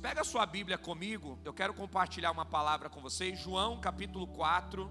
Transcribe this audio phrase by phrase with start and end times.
[0.00, 4.90] pega a sua Bíblia comigo, eu quero compartilhar uma palavra com vocês, João capítulo 4.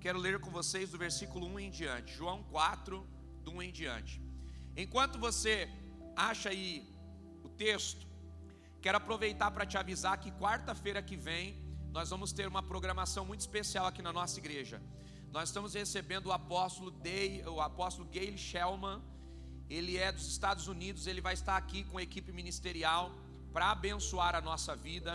[0.00, 3.04] Quero ler com vocês do versículo 1 em diante, João 4,
[3.42, 4.22] do 1 em diante.
[4.76, 5.68] Enquanto você
[6.14, 6.86] acha aí
[7.42, 8.06] o texto,
[8.80, 13.40] quero aproveitar para te avisar que quarta-feira que vem nós vamos ter uma programação muito
[13.40, 14.82] especial aqui na nossa igreja.
[15.30, 19.00] Nós estamos recebendo o apóstolo, Day, o apóstolo Gayle Shellman.
[19.76, 23.04] Ele é dos Estados Unidos, ele vai estar aqui com a equipe ministerial
[23.52, 25.12] para abençoar a nossa vida.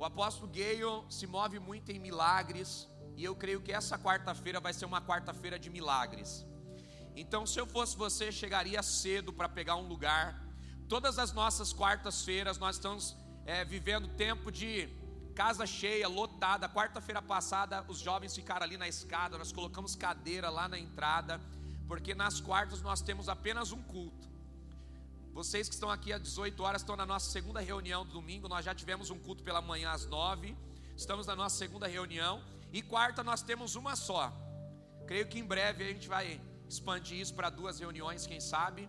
[0.00, 2.70] O apóstolo Gale se move muito em milagres,
[3.16, 6.30] e eu creio que essa quarta-feira vai ser uma quarta-feira de milagres.
[7.22, 10.26] Então, se eu fosse você, chegaria cedo para pegar um lugar.
[10.88, 14.88] Todas as nossas quartas-feiras nós estamos é, vivendo tempo de
[15.34, 16.68] casa cheia, lotada.
[16.68, 21.40] Quarta-feira passada, os jovens ficaram ali na escada, nós colocamos cadeira lá na entrada,
[21.86, 24.28] porque nas quartas nós temos apenas um culto.
[25.32, 28.48] Vocês que estão aqui às 18 horas estão na nossa segunda reunião do domingo.
[28.48, 30.56] Nós já tivemos um culto pela manhã às 9.
[30.96, 32.42] Estamos na nossa segunda reunião.
[32.72, 34.32] E quarta nós temos uma só.
[35.06, 38.88] Creio que em breve a gente vai expandir isso para duas reuniões, quem sabe.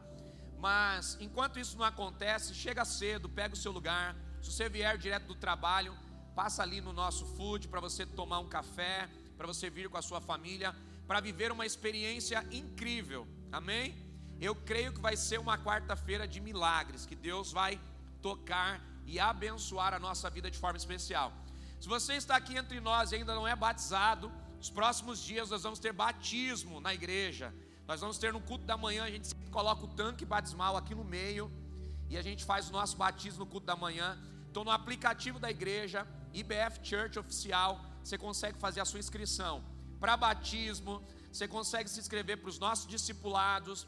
[0.60, 4.16] Mas enquanto isso não acontece, chega cedo, pega o seu lugar.
[4.42, 5.98] Se você vier direto do trabalho,
[6.36, 10.02] Passa ali no nosso food para você tomar um café, para você vir com a
[10.02, 10.76] sua família,
[11.08, 13.28] para viver uma experiência incrível.
[13.52, 13.96] Amém?
[14.40, 17.80] Eu creio que vai ser uma quarta-feira de milagres, que Deus vai
[18.22, 21.32] tocar e abençoar a nossa vida de forma especial.
[21.80, 25.64] Se você está aqui entre nós e ainda não é batizado, nos próximos dias nós
[25.64, 27.54] vamos ter batismo na igreja.
[27.88, 31.04] Nós vamos ter no culto da manhã, a gente coloca o tanque batismal aqui no
[31.04, 31.52] meio
[32.10, 34.18] e a gente faz o nosso batismo no culto da manhã.
[34.50, 40.18] Então no aplicativo da igreja IBF Church oficial, você consegue fazer a sua inscrição para
[40.18, 41.02] batismo,
[41.32, 43.88] você consegue se inscrever para os nossos discipulados,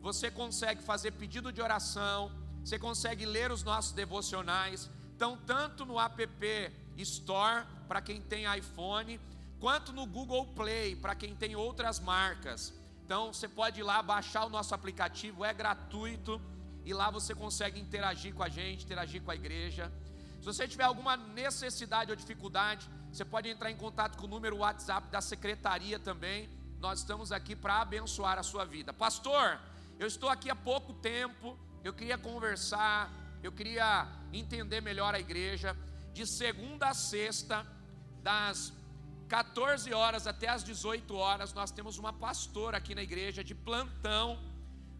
[0.00, 2.30] você consegue fazer pedido de oração,
[2.64, 4.90] você consegue ler os nossos devocionais.
[5.16, 9.20] Então, tanto no app Store para quem tem iPhone,
[9.58, 12.72] quanto no Google Play para quem tem outras marcas.
[13.04, 16.40] Então, você pode ir lá baixar o nosso aplicativo, é gratuito
[16.84, 19.92] e lá você consegue interagir com a gente, interagir com a igreja.
[20.38, 24.56] Se você tiver alguma necessidade ou dificuldade, você pode entrar em contato com o número
[24.56, 26.48] WhatsApp da secretaria também.
[26.80, 28.92] Nós estamos aqui para abençoar a sua vida.
[28.92, 29.60] Pastor,
[30.00, 33.08] eu estou aqui há pouco tempo, eu queria conversar,
[33.40, 35.76] eu queria entender melhor a igreja.
[36.12, 37.64] De segunda a sexta,
[38.20, 38.72] das
[39.28, 44.42] 14 horas até as 18 horas, nós temos uma pastora aqui na igreja de plantão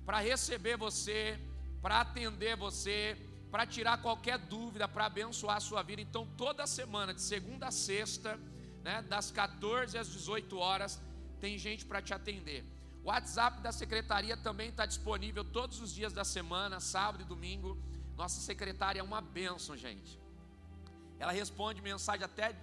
[0.07, 1.37] para receber você,
[1.83, 3.19] para atender você
[3.55, 6.03] para tirar qualquer dúvida, para abençoar a sua vida.
[6.03, 8.37] Então, toda semana, de segunda a sexta,
[8.83, 11.01] né, das 14 às 18 horas,
[11.41, 12.65] tem gente para te atender.
[13.05, 17.81] O WhatsApp da secretaria também está disponível todos os dias da semana, sábado e domingo.
[18.17, 20.19] Nossa secretária é uma bênção, gente.
[21.21, 22.57] Ela responde mensagem até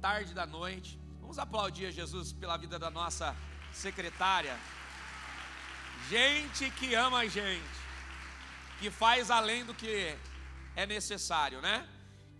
[0.00, 1.00] tarde da noite.
[1.20, 3.34] Vamos aplaudir a Jesus pela vida da nossa
[3.72, 4.56] secretária.
[6.08, 7.81] Gente que ama a gente
[8.82, 10.18] que faz além do que
[10.74, 11.88] é necessário, né?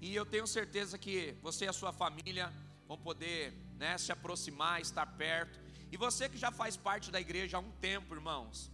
[0.01, 2.53] E eu tenho certeza que você e a sua família
[2.89, 5.57] vão poder né, se aproximar, estar perto.
[5.93, 8.73] E você que já faz parte da igreja há um tempo, irmãos,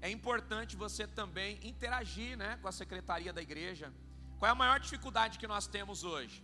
[0.00, 3.92] é importante você também interagir né, com a secretaria da igreja.
[4.38, 6.40] Qual é a maior dificuldade que nós temos hoje?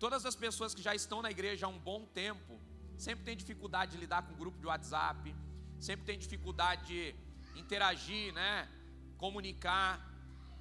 [0.00, 2.60] Todas as pessoas que já estão na igreja há um bom tempo,
[2.98, 5.32] sempre tem dificuldade de lidar com o grupo de WhatsApp,
[5.78, 7.14] sempre tem dificuldade de
[7.54, 8.68] interagir, né?
[9.14, 10.00] Comunicar.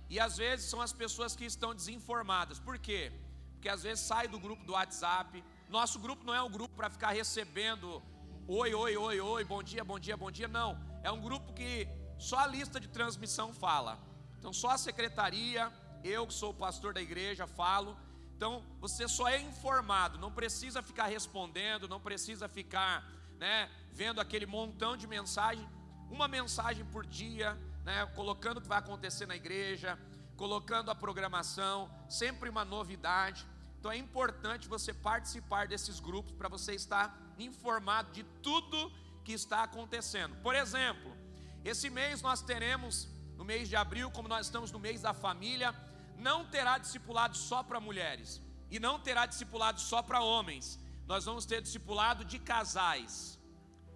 [0.09, 2.59] E às vezes são as pessoas que estão desinformadas.
[2.59, 3.11] Por quê?
[3.53, 5.43] Porque às vezes sai do grupo do WhatsApp.
[5.69, 8.01] Nosso grupo não é um grupo para ficar recebendo
[8.47, 10.47] oi, oi, oi, oi, bom dia, bom dia, bom dia.
[10.47, 10.77] Não.
[11.01, 11.87] É um grupo que
[12.17, 13.99] só a lista de transmissão fala.
[14.37, 15.71] Então só a secretaria,
[16.03, 17.97] eu que sou o pastor da igreja, falo.
[18.35, 24.45] Então você só é informado, não precisa ficar respondendo, não precisa ficar né, vendo aquele
[24.45, 25.67] montão de mensagem.
[26.09, 29.97] Uma mensagem por dia, né, colocando o que vai acontecer na igreja,
[30.35, 33.45] colocando a programação, sempre uma novidade.
[33.79, 38.91] Então é importante você participar desses grupos para você estar informado de tudo
[39.23, 40.35] que está acontecendo.
[40.37, 41.15] Por exemplo,
[41.63, 43.07] esse mês nós teremos,
[43.37, 45.73] no mês de abril, como nós estamos no mês da família,
[46.17, 50.79] não terá discipulado só para mulheres e não terá discipulado só para homens.
[51.05, 53.39] Nós vamos ter discipulado de casais.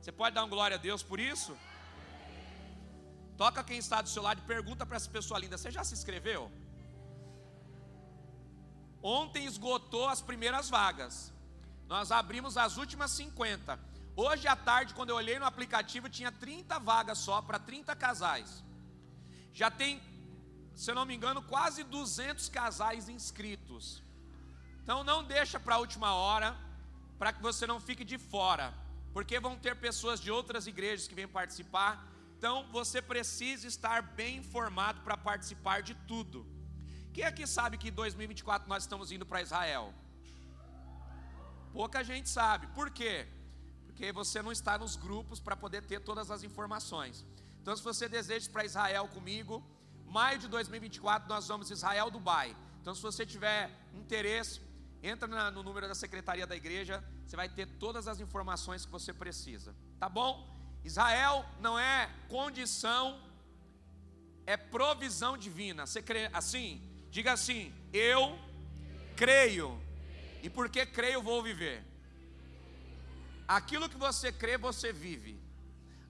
[0.01, 1.57] Você pode dar um glória a Deus por isso?
[3.37, 5.93] Toca quem está do seu lado e pergunta para essa pessoa linda: Você já se
[5.93, 6.51] inscreveu?
[9.01, 11.31] Ontem esgotou as primeiras vagas.
[11.87, 13.79] Nós abrimos as últimas 50.
[14.15, 18.63] Hoje à tarde, quando eu olhei no aplicativo, tinha 30 vagas só para 30 casais.
[19.53, 20.01] Já tem,
[20.75, 24.03] se eu não me engano, quase 200 casais inscritos.
[24.81, 26.57] Então não deixa para a última hora,
[27.19, 28.73] para que você não fique de fora,
[29.13, 32.16] porque vão ter pessoas de outras igrejas que vêm participar.
[32.37, 36.45] Então você precisa estar bem informado para participar de tudo.
[37.11, 39.91] Quem aqui sabe que em 2024 nós estamos indo para Israel?
[41.73, 42.67] Pouca gente sabe.
[42.67, 43.27] Por quê?
[43.87, 47.25] Porque você não está nos grupos para poder ter todas as informações.
[47.59, 49.63] Então, se você deseja ir para Israel comigo,
[50.05, 52.55] maio de 2024 nós vamos Israel Dubai.
[52.79, 54.61] Então, se você tiver interesse,
[55.01, 59.11] entra no número da secretaria da igreja, você vai ter todas as informações que você
[59.11, 59.75] precisa.
[59.99, 60.56] Tá bom?
[60.83, 63.21] Israel não é condição,
[64.45, 65.85] é provisão divina.
[65.85, 66.81] Você crê assim?
[67.09, 68.39] Diga assim: Eu
[69.15, 69.81] creio.
[70.41, 71.83] E porque creio, vou viver.
[73.47, 75.39] Aquilo que você crê, você vive.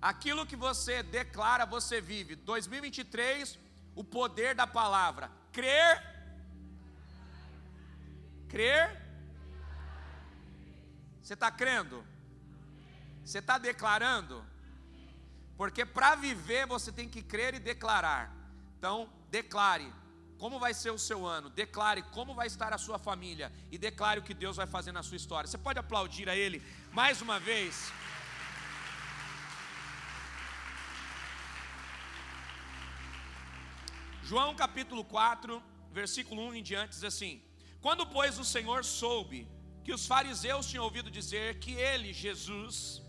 [0.02, 2.36] Aquilo que você declara, você vive.
[2.36, 3.58] 2023,
[3.96, 5.31] o poder da palavra.
[5.52, 6.04] Crer.
[8.48, 9.02] Crer.
[11.22, 12.06] Você está crendo?
[13.24, 14.46] Você está declarando?
[15.57, 18.33] Porque para viver você tem que crer e declarar.
[18.77, 19.92] Então, declare
[20.38, 24.19] como vai ser o seu ano, declare como vai estar a sua família e declare
[24.19, 25.48] o que Deus vai fazer na sua história.
[25.48, 26.62] Você pode aplaudir a Ele
[26.92, 27.92] mais uma vez?
[34.21, 37.42] João capítulo 4, versículo 1 em diante diz assim:
[37.81, 39.50] Quando, pois, o Senhor soube
[39.83, 43.01] que os fariseus tinham ouvido dizer que ele, Jesus,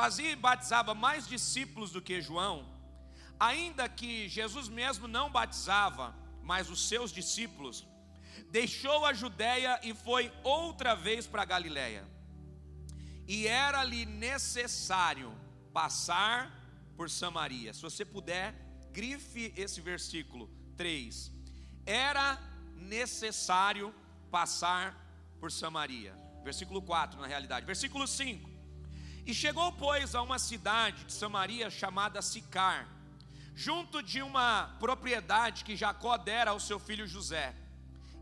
[0.00, 2.56] fazia e batizava mais discípulos do que João,
[3.50, 6.14] ainda que Jesus mesmo não batizava,
[6.50, 7.84] mas os seus discípulos,
[8.48, 12.04] deixou a Judéia e foi outra vez para Galiléia.
[13.26, 15.30] E era-lhe necessário
[15.72, 16.38] passar
[16.96, 17.74] por Samaria.
[17.74, 18.54] Se você puder,
[18.92, 21.32] grife esse versículo 3.
[21.84, 22.38] Era
[22.76, 23.92] necessário
[24.30, 24.86] passar
[25.40, 26.14] por Samaria.
[26.44, 27.66] Versículo 4, na realidade.
[27.66, 28.57] Versículo 5.
[29.28, 32.88] E chegou, pois, a uma cidade de Samaria chamada Sicar
[33.54, 37.54] junto de uma propriedade que Jacó dera ao seu filho José.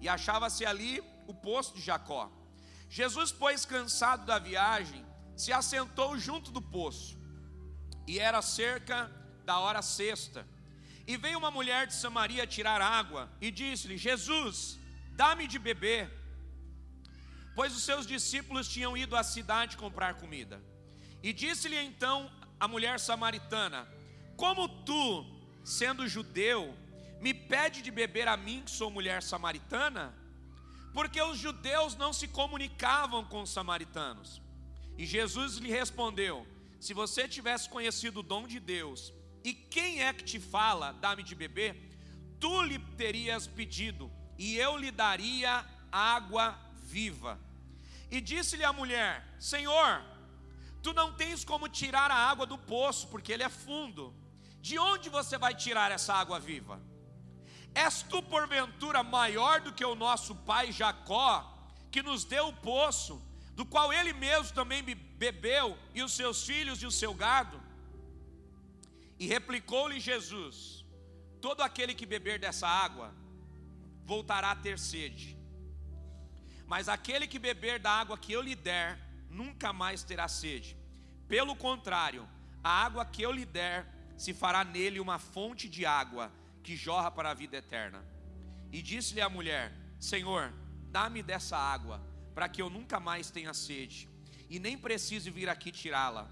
[0.01, 2.25] E achava-se ali o poço de Jacó.
[2.91, 5.05] Jesus, pois, cansado da viagem,
[5.37, 7.17] se assentou junto do poço.
[8.05, 9.09] E era cerca
[9.45, 10.45] da hora sexta.
[11.07, 14.77] E veio uma mulher de Samaria tirar água e disse-lhe: Jesus,
[15.13, 16.11] dá-me de beber.
[17.55, 20.61] Pois os seus discípulos tinham ido à cidade comprar comida.
[21.23, 23.89] E disse-lhe então a mulher samaritana:
[24.37, 25.25] como tu,
[25.65, 26.77] sendo judeu,
[27.21, 30.15] me pede de beber a mim, que sou mulher samaritana?
[30.93, 34.43] Porque os judeus não se comunicavam com os samaritanos.
[34.99, 36.47] E Jesus lhe respondeu:
[36.79, 41.23] Se você tivesse conhecido o dom de Deus, e quem é que te fala, dá-me
[41.23, 41.75] de beber,
[42.39, 47.41] tu lhe terias pedido, e eu lhe daria água viva.
[48.11, 50.03] E disse-lhe a mulher: Senhor,
[50.87, 54.15] tu não tens como tirar a água do poço, porque ele é fundo
[54.61, 56.81] de onde você vai tirar essa água viva?
[57.75, 61.31] És tu porventura maior do que o nosso pai Jacó,
[61.91, 63.21] que nos deu o poço,
[63.59, 64.81] do qual ele mesmo também
[65.25, 67.61] bebeu, e os seus filhos e o seu gado?
[69.19, 70.85] E replicou-lhe Jesus:
[71.41, 73.13] Todo aquele que beber dessa água
[74.05, 75.37] voltará a ter sede,
[76.65, 79.06] mas aquele que beber da água que eu lhe der,
[79.41, 80.77] nunca mais terá sede.
[81.29, 82.27] Pelo contrário,
[82.63, 87.11] a água que eu lhe der se fará nele uma fonte de água que jorra
[87.11, 88.05] para a vida eterna.
[88.73, 90.53] E disse-lhe a mulher: Senhor,
[90.91, 92.01] dá-me dessa água,
[92.35, 94.09] para que eu nunca mais tenha sede,
[94.49, 96.29] e nem precise vir aqui tirá-la.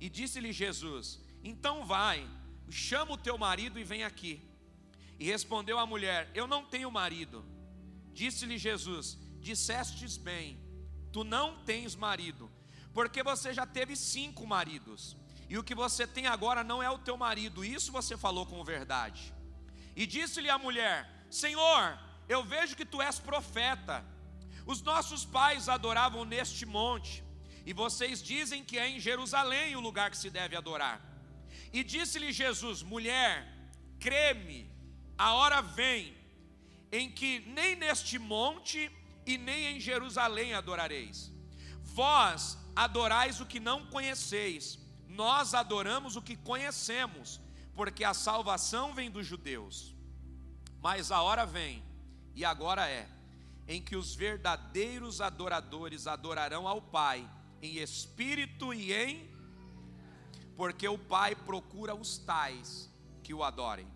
[0.00, 2.28] E disse-lhe Jesus: Então vai,
[2.68, 4.34] chama o teu marido e vem aqui.
[5.18, 7.44] E respondeu a mulher: Eu não tenho marido.
[8.12, 10.58] Disse-lhe Jesus: Dissestes bem,
[11.12, 12.50] tu não tens marido,
[12.92, 15.16] porque você já teve cinco maridos
[15.50, 18.62] e o que você tem agora não é o teu marido, isso você falou com
[18.62, 19.34] verdade.
[19.96, 21.98] E disse-lhe a mulher: Senhor,
[22.28, 24.04] eu vejo que tu és profeta.
[24.64, 27.24] Os nossos pais adoravam neste monte,
[27.66, 31.00] e vocês dizem que é em Jerusalém o lugar que se deve adorar.
[31.72, 33.44] E disse-lhe Jesus: Mulher,
[33.98, 34.70] creme,
[35.18, 36.16] a hora vem
[36.92, 38.88] em que nem neste monte
[39.34, 41.32] e nem em Jerusalém adorareis.
[41.82, 47.40] Vós adorais o que não conheceis nós adoramos o que conhecemos,
[47.74, 49.94] porque a salvação vem dos judeus.
[50.80, 51.82] Mas a hora vem,
[52.34, 53.08] e agora é,
[53.66, 57.28] em que os verdadeiros adoradores adorarão ao Pai
[57.60, 59.28] em espírito e em
[60.56, 62.90] porque o Pai procura os tais
[63.22, 63.88] que o adorem.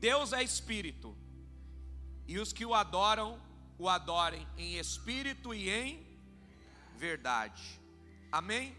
[0.00, 1.16] Deus é espírito,
[2.26, 3.40] e os que o adoram,
[3.82, 6.06] o adorem em espírito e em
[6.96, 7.80] verdade.
[8.30, 8.76] Amém?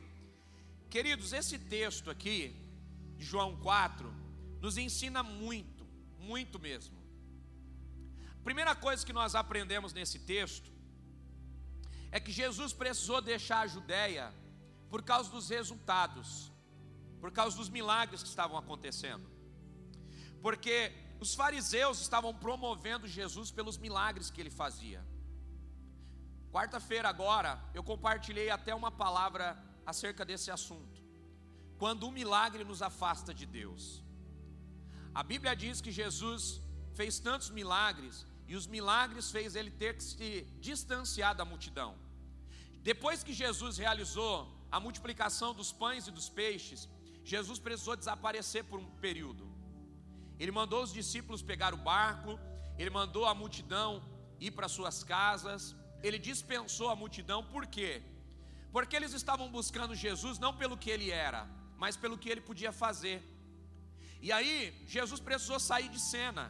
[0.89, 2.55] Queridos, esse texto aqui,
[3.17, 4.09] de João 4,
[4.61, 5.85] nos ensina muito,
[6.17, 6.97] muito mesmo.
[8.45, 10.71] Primeira coisa que nós aprendemos nesse texto
[12.09, 14.33] é que Jesus precisou deixar a Judéia
[14.89, 16.49] por causa dos resultados,
[17.19, 19.29] por causa dos milagres que estavam acontecendo.
[20.41, 20.93] Porque
[21.23, 25.01] os fariseus estavam promovendo Jesus pelos milagres que ele fazia.
[26.55, 29.45] Quarta-feira agora, eu compartilhei até uma palavra
[29.91, 30.97] acerca desse assunto.
[31.77, 34.03] Quando um milagre nos afasta de Deus.
[35.15, 36.61] A Bíblia diz que Jesus
[36.93, 40.29] fez tantos milagres e os milagres fez ele ter que se
[40.67, 41.91] distanciar da multidão.
[42.91, 44.35] Depois que Jesus realizou
[44.69, 46.89] a multiplicação dos pães e dos peixes,
[47.23, 49.52] Jesus precisou desaparecer por um período.
[50.43, 52.31] Ele mandou os discípulos pegar o barco,
[52.77, 53.89] ele mandou a multidão
[54.45, 55.61] ir para suas casas,
[56.05, 57.91] ele dispensou a multidão, por quê?
[58.73, 61.41] Porque eles estavam buscando Jesus não pelo que ele era,
[61.77, 63.17] mas pelo que ele podia fazer.
[64.25, 64.57] E aí,
[64.95, 66.45] Jesus precisou sair de cena,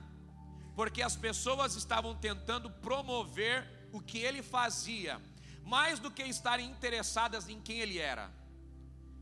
[0.79, 3.57] porque as pessoas estavam tentando promover
[3.91, 5.21] o que ele fazia,
[5.63, 8.25] mais do que estarem interessadas em quem ele era.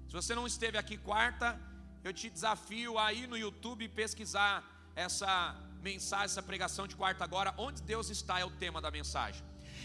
[0.08, 1.60] Se você não esteve aqui quarta,
[2.04, 4.64] eu te desafio a ir no YouTube pesquisar
[4.96, 9.44] essa mensagem, essa pregação de quarta agora, onde Deus está é o tema da mensagem.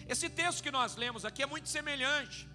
[0.09, 2.49] Esse texto que nós lemos aqui é muito semelhante,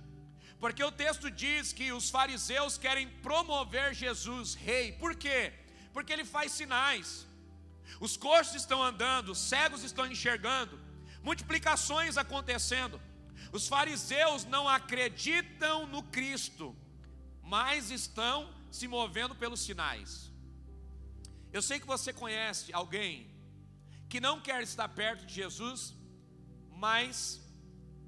[0.59, 4.91] porque o texto diz que os fariseus querem promover Jesus rei.
[4.93, 5.53] Por quê?
[5.93, 7.27] Porque ele faz sinais.
[7.99, 10.79] Os coxos estão andando, os cegos estão enxergando,
[11.23, 13.01] multiplicações acontecendo.
[13.51, 16.75] Os fariseus não acreditam no Cristo,
[17.43, 20.11] mas estão se movendo pelos sinais.
[21.57, 23.13] Eu sei que você conhece alguém
[24.11, 25.79] que não quer estar perto de Jesus,
[26.85, 27.15] mas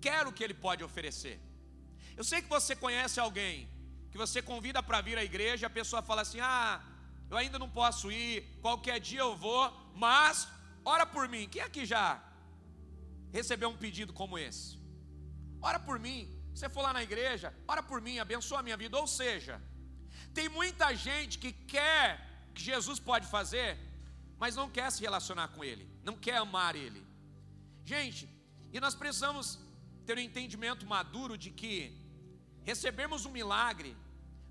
[0.06, 1.38] quer o que ele pode oferecer.
[2.20, 3.56] Eu sei que você conhece alguém
[4.12, 6.82] que você convida para vir à igreja, a pessoa fala assim: "Ah,
[7.32, 9.64] eu ainda não posso ir, qualquer dia eu vou,
[10.06, 10.48] mas
[10.94, 11.44] ora por mim".
[11.54, 12.06] Quem aqui já
[13.40, 14.84] recebeu um pedido como esse?
[15.64, 16.22] ora por mim.
[16.54, 18.96] Você for lá na igreja, ora por mim, abençoa a minha vida.
[19.00, 19.60] Ou seja,
[20.34, 22.06] tem muita gente que quer
[22.54, 23.78] que Jesus pode fazer,
[24.38, 27.02] mas não quer se relacionar com Ele, não quer amar Ele.
[27.86, 28.30] Gente,
[28.72, 29.60] e nós precisamos
[30.06, 31.76] ter um entendimento maduro de que
[32.64, 33.96] recebermos um milagre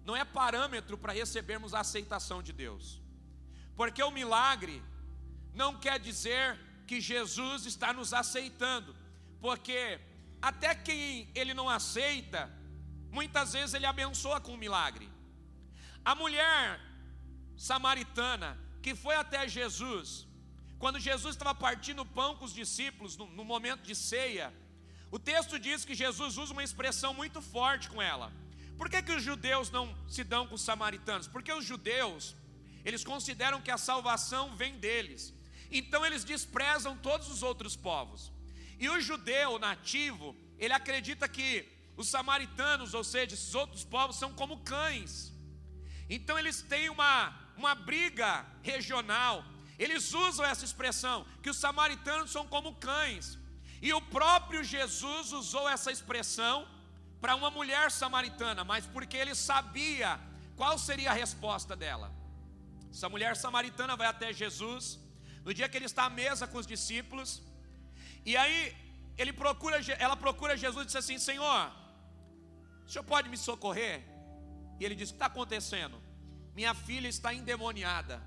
[0.05, 3.01] não é parâmetro para recebermos a aceitação de Deus,
[3.77, 4.83] porque o milagre
[5.55, 8.95] não quer dizer que Jesus está nos aceitando,
[9.41, 10.01] porque
[10.41, 12.51] até quem ele não aceita,
[13.11, 15.12] muitas vezes ele abençoa com um milagre.
[16.05, 16.81] A mulher
[17.57, 20.27] samaritana que foi até Jesus,
[20.79, 24.53] quando Jesus estava partindo pão com os discípulos no, no momento de ceia,
[25.13, 28.33] o texto diz que Jesus usa uma expressão muito forte com ela.
[28.77, 31.29] Por que, que os judeus não se dão com os samaritanos?
[31.29, 32.35] Porque os judeus,
[32.85, 35.33] eles consideram que a salvação vem deles.
[35.71, 38.33] Então eles desprezam todos os outros povos.
[38.79, 44.33] E o judeu nativo, ele acredita que os samaritanos, ou seja, esses outros povos, são
[44.33, 45.33] como cães.
[46.17, 47.15] Então eles têm uma,
[47.57, 49.45] uma briga regional.
[49.79, 53.39] Eles usam essa expressão, que os samaritanos são como cães.
[53.81, 56.69] E o próprio Jesus usou essa expressão
[57.21, 60.21] para uma mulher samaritana, mas porque ele sabia
[60.55, 62.13] qual seria a resposta dela.
[62.91, 65.01] Essa mulher samaritana vai até Jesus,
[65.47, 67.43] no dia que ele está à mesa com os discípulos,
[68.25, 68.77] e aí
[69.17, 71.73] ele procura, ela procura Jesus e diz assim: Senhor,
[72.87, 74.03] o senhor pode me socorrer?
[74.79, 76.02] E ele diz: O que está acontecendo?
[76.55, 78.23] Minha filha está endemoniada.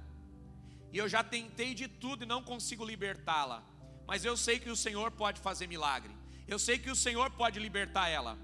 [0.92, 3.64] E eu já tentei de tudo e não consigo libertá-la.
[4.08, 6.16] Mas eu sei que o Senhor pode fazer milagre.
[6.48, 8.38] Eu sei que o Senhor pode libertar ela.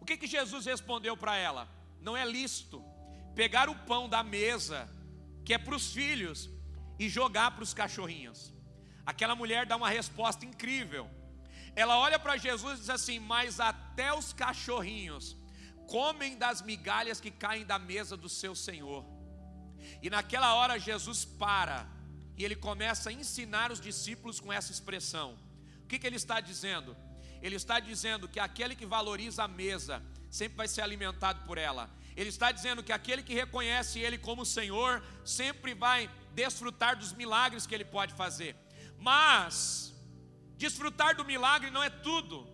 [0.00, 1.68] O que, que Jesus respondeu para ela?
[2.00, 2.82] Não é lícito
[3.34, 4.88] pegar o pão da mesa,
[5.44, 6.50] que é para os filhos,
[6.98, 8.52] e jogar para os cachorrinhos.
[9.04, 11.10] Aquela mulher dá uma resposta incrível.
[11.74, 15.36] Ela olha para Jesus e diz assim: Mas até os cachorrinhos
[15.86, 19.04] comem das migalhas que caem da mesa do seu Senhor.
[20.02, 21.86] E naquela hora Jesus para
[22.36, 25.38] e ele começa a ensinar os discípulos com essa expressão.
[25.84, 26.96] O que, que ele está dizendo?
[27.42, 31.90] Ele está dizendo que aquele que valoriza a mesa sempre vai ser alimentado por ela.
[32.16, 37.66] Ele está dizendo que aquele que reconhece Ele como Senhor sempre vai desfrutar dos milagres
[37.66, 38.56] que Ele pode fazer.
[38.98, 39.92] Mas
[40.56, 42.48] desfrutar do milagre não é tudo.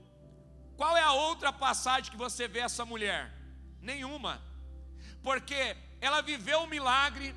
[0.76, 3.32] Qual é a outra passagem que você vê essa mulher?
[3.80, 4.40] Nenhuma.
[5.22, 7.34] Porque ela viveu um milagre,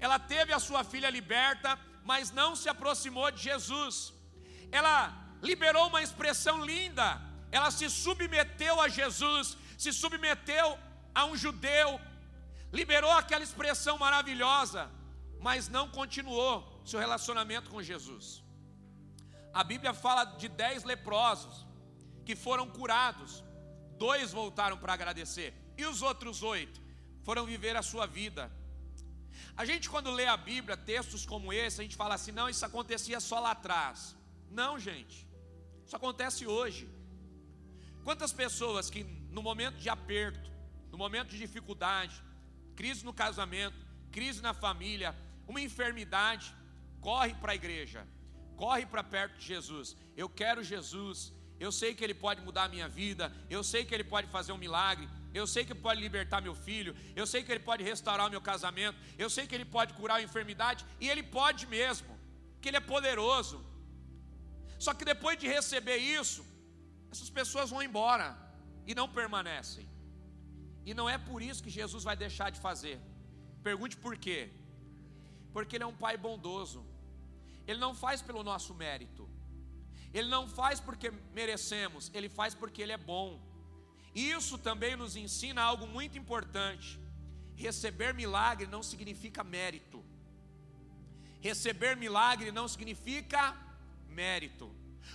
[0.00, 4.12] ela teve a sua filha liberta, mas não se aproximou de Jesus.
[4.70, 5.12] Ela
[5.42, 10.78] liberou uma expressão linda, ela se submeteu a Jesus, se submeteu
[11.14, 12.00] a um judeu,
[12.72, 14.90] liberou aquela expressão maravilhosa,
[15.40, 18.42] mas não continuou seu relacionamento com Jesus.
[19.52, 21.66] A Bíblia fala de dez leprosos
[22.24, 23.42] que foram curados,
[23.96, 26.87] dois voltaram para agradecer, e os outros oito
[27.28, 28.50] foram viver a sua vida.
[29.54, 32.64] A gente, quando lê a Bíblia, textos como esse, a gente fala assim: não, isso
[32.64, 34.16] acontecia só lá atrás.
[34.50, 35.16] Não, gente,
[35.84, 36.88] isso acontece hoje.
[38.02, 39.02] Quantas pessoas que
[39.36, 40.50] no momento de aperto,
[40.90, 42.16] no momento de dificuldade,
[42.74, 43.76] crise no casamento,
[44.10, 45.14] crise na família,
[45.46, 46.46] uma enfermidade,
[47.02, 48.08] corre para a igreja,
[48.56, 49.94] corre para perto de Jesus.
[50.16, 51.30] Eu quero Jesus.
[51.60, 53.30] Eu sei que Ele pode mudar a minha vida.
[53.50, 55.06] Eu sei que Ele pode fazer um milagre.
[55.34, 56.94] Eu sei que pode libertar meu filho.
[57.14, 58.98] Eu sei que Ele pode restaurar o meu casamento.
[59.18, 60.84] Eu sei que Ele pode curar a enfermidade.
[61.00, 62.18] E Ele pode mesmo,
[62.60, 63.64] que Ele é poderoso.
[64.78, 66.44] Só que depois de receber isso,
[67.10, 68.36] essas pessoas vão embora
[68.86, 69.88] e não permanecem.
[70.84, 72.98] E não é por isso que Jesus vai deixar de fazer.
[73.62, 74.50] Pergunte por quê?
[75.52, 76.86] Porque Ele é um Pai bondoso.
[77.66, 79.28] Ele não faz pelo nosso mérito.
[80.12, 83.40] Ele não faz porque merecemos, ele faz porque ele é bom.
[84.18, 86.98] Isso também nos ensina algo muito importante.
[87.54, 89.98] Receber milagre não significa mérito.
[91.40, 93.56] Receber milagre não significa
[94.08, 94.66] mérito.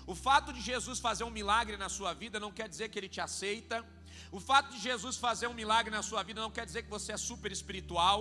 [0.07, 3.10] O fato de Jesus fazer um milagre na sua vida não quer dizer que ele
[3.10, 3.86] te aceita.
[4.31, 7.12] O fato de Jesus fazer um milagre na sua vida não quer dizer que você
[7.12, 8.17] é super espiritual.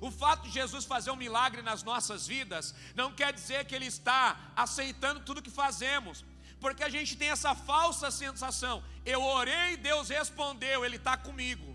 [0.00, 3.86] O fato de Jesus fazer um milagre nas nossas vidas não quer dizer que Ele
[3.86, 6.24] está aceitando tudo que fazemos,
[6.64, 11.68] porque a gente tem essa falsa sensação: eu orei, Deus respondeu, Ele está comigo.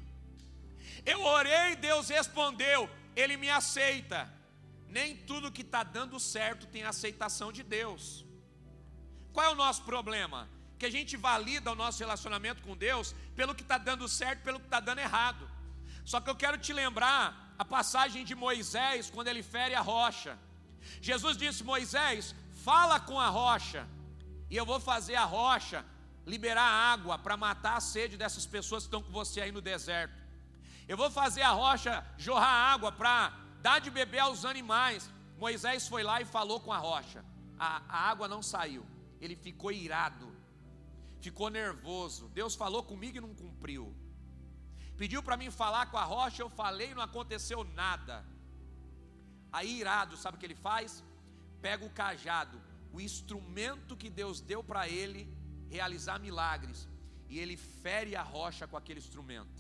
[1.06, 4.20] Eu orei, Deus respondeu, Ele me aceita.
[4.98, 8.26] Nem tudo que está dando certo tem aceitação de Deus.
[9.34, 10.40] Qual é o nosso problema?
[10.80, 14.60] Que a gente valida o nosso relacionamento com Deus pelo que está dando certo, pelo
[14.60, 15.44] que está dando errado.
[16.06, 20.34] Só que eu quero te lembrar a passagem de Moisés, quando ele fere a rocha.
[21.02, 22.34] Jesus disse: Moisés,
[22.64, 23.82] fala com a rocha,
[24.50, 25.86] e eu vou fazer a rocha
[26.26, 30.16] liberar água para matar a sede dessas pessoas que estão com você aí no deserto.
[30.88, 35.10] Eu vou fazer a rocha jorrar água para dar de beber aos animais.
[35.38, 37.24] Moisés foi lá e falou com a rocha.
[37.60, 38.86] A, a água não saiu.
[39.20, 40.28] Ele ficou irado,
[41.20, 42.30] ficou nervoso.
[42.30, 43.96] Deus falou comigo e não cumpriu.
[44.98, 48.26] Pediu para mim falar com a rocha, eu falei e não aconteceu nada.
[49.52, 51.04] Aí irado, sabe o que ele faz?
[51.62, 52.62] Pega o cajado,
[52.98, 55.22] o instrumento que Deus deu para ele
[55.76, 56.80] realizar milagres,
[57.30, 59.60] e ele fere a rocha com aquele instrumento.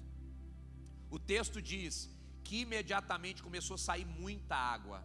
[1.09, 2.09] O texto diz
[2.43, 4.99] que imediatamente começou a sair muita água,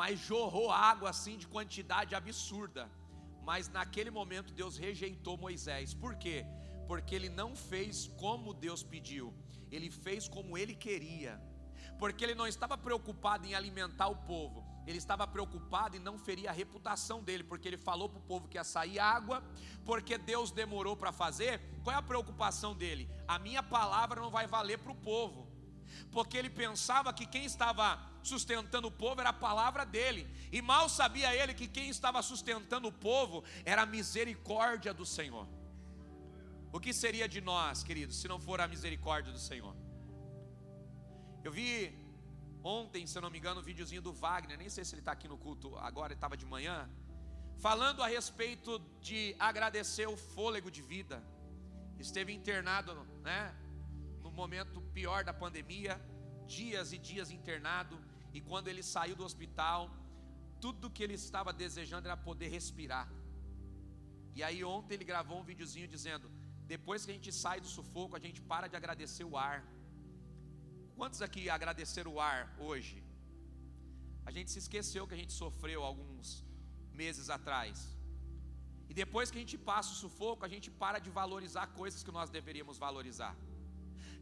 [0.00, 2.84] mas jorrou água assim de quantidade absurda.
[3.48, 5.92] Mas naquele momento Deus rejeitou Moisés.
[5.92, 6.38] Por quê?
[6.86, 9.32] porque ele não fez como Deus pediu,
[9.70, 11.40] ele fez como ele queria,
[11.98, 16.48] porque ele não estava preocupado em alimentar o povo, ele estava preocupado em não ferir
[16.48, 19.42] a reputação dele, porque ele falou para o povo que ia sair água,
[19.84, 21.60] porque Deus demorou para fazer.
[21.82, 23.08] Qual é a preocupação dele?
[23.26, 25.48] A minha palavra não vai valer para o povo,
[26.10, 30.88] porque ele pensava que quem estava sustentando o povo era a palavra dele, e mal
[30.88, 35.46] sabia ele que quem estava sustentando o povo era a misericórdia do Senhor.
[36.72, 39.76] O que seria de nós, queridos, se não for a misericórdia do Senhor?
[41.44, 42.03] Eu vi
[42.64, 45.12] ontem, se eu não me engano, um videozinho do Wagner, nem sei se ele está
[45.12, 46.88] aqui no culto agora, ele estava de manhã,
[47.58, 51.22] falando a respeito de agradecer o fôlego de vida.
[51.98, 53.54] Esteve internado, né,
[54.22, 56.00] no momento pior da pandemia,
[56.46, 58.00] dias e dias internado,
[58.32, 59.90] e quando ele saiu do hospital,
[60.60, 63.06] tudo que ele estava desejando era poder respirar.
[64.34, 66.30] E aí ontem ele gravou um videozinho dizendo:
[66.66, 69.62] depois que a gente sai do sufoco, a gente para de agradecer o ar.
[70.98, 72.96] Quantos aqui agradeceram o ar hoje?
[74.28, 76.44] A gente se esqueceu que a gente sofreu alguns
[77.02, 77.76] meses atrás.
[78.88, 82.12] E depois que a gente passa o sufoco, a gente para de valorizar coisas que
[82.18, 83.34] nós deveríamos valorizar.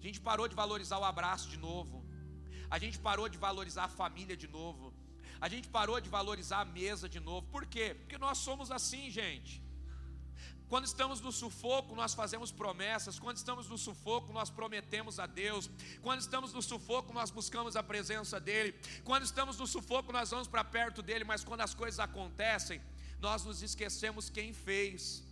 [0.01, 1.97] A gente parou de valorizar o abraço de novo.
[2.75, 4.95] A gente parou de valorizar a família de novo.
[5.45, 7.47] A gente parou de valorizar a mesa de novo.
[7.49, 7.87] Por quê?
[8.01, 9.63] Porque nós somos assim, gente.
[10.73, 13.19] Quando estamos no sufoco, nós fazemos promessas.
[13.25, 15.65] Quando estamos no sufoco, nós prometemos a Deus.
[16.01, 18.71] Quando estamos no sufoco, nós buscamos a presença dEle.
[19.09, 21.25] Quando estamos no sufoco, nós vamos para perto dEle.
[21.31, 22.81] Mas quando as coisas acontecem,
[23.21, 25.23] nós nos esquecemos quem fez.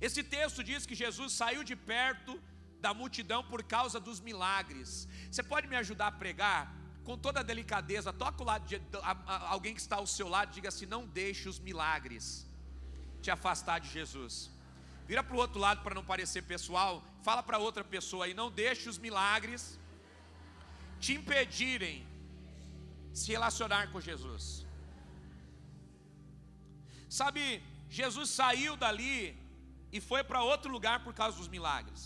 [0.00, 2.34] Esse texto diz que Jesus saiu de perto
[2.80, 5.06] da multidão por causa dos milagres.
[5.30, 6.74] Você pode me ajudar a pregar?
[7.04, 8.80] Com toda a delicadeza, toca o lado de
[9.54, 12.52] alguém que está ao seu lado, diga assim: não deixe os milagres
[13.24, 14.34] te afastar de Jesus.
[15.08, 16.92] Vira para o outro lado para não parecer pessoal.
[17.28, 19.62] Fala para outra pessoa aí: não deixe os milagres
[21.04, 21.96] te impedirem
[23.20, 24.44] se relacionar com Jesus.
[27.20, 27.42] Sabe,
[27.98, 29.16] Jesus saiu dali
[29.96, 32.02] e foi para outro lugar por causa dos milagres.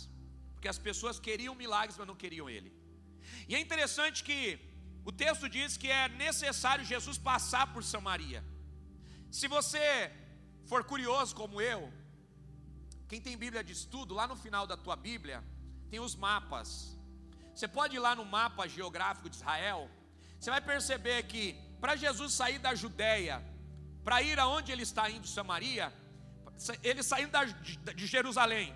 [0.54, 2.70] Porque as pessoas queriam milagres, mas não queriam ele.
[3.48, 4.40] E é interessante que
[5.10, 8.42] o texto diz que é necessário Jesus passar por Samaria.
[9.38, 9.86] Se você
[10.68, 11.90] for curioso como eu,
[13.08, 15.42] quem tem Bíblia de estudo, lá no final da tua Bíblia,
[15.90, 16.68] tem os mapas.
[17.54, 19.90] Você pode ir lá no mapa geográfico de Israel,
[20.38, 21.44] você vai perceber que
[21.80, 23.42] para Jesus sair da Judéia,
[24.04, 25.92] para ir aonde ele está indo, Samaria,
[26.82, 27.32] ele saindo
[27.94, 28.74] de Jerusalém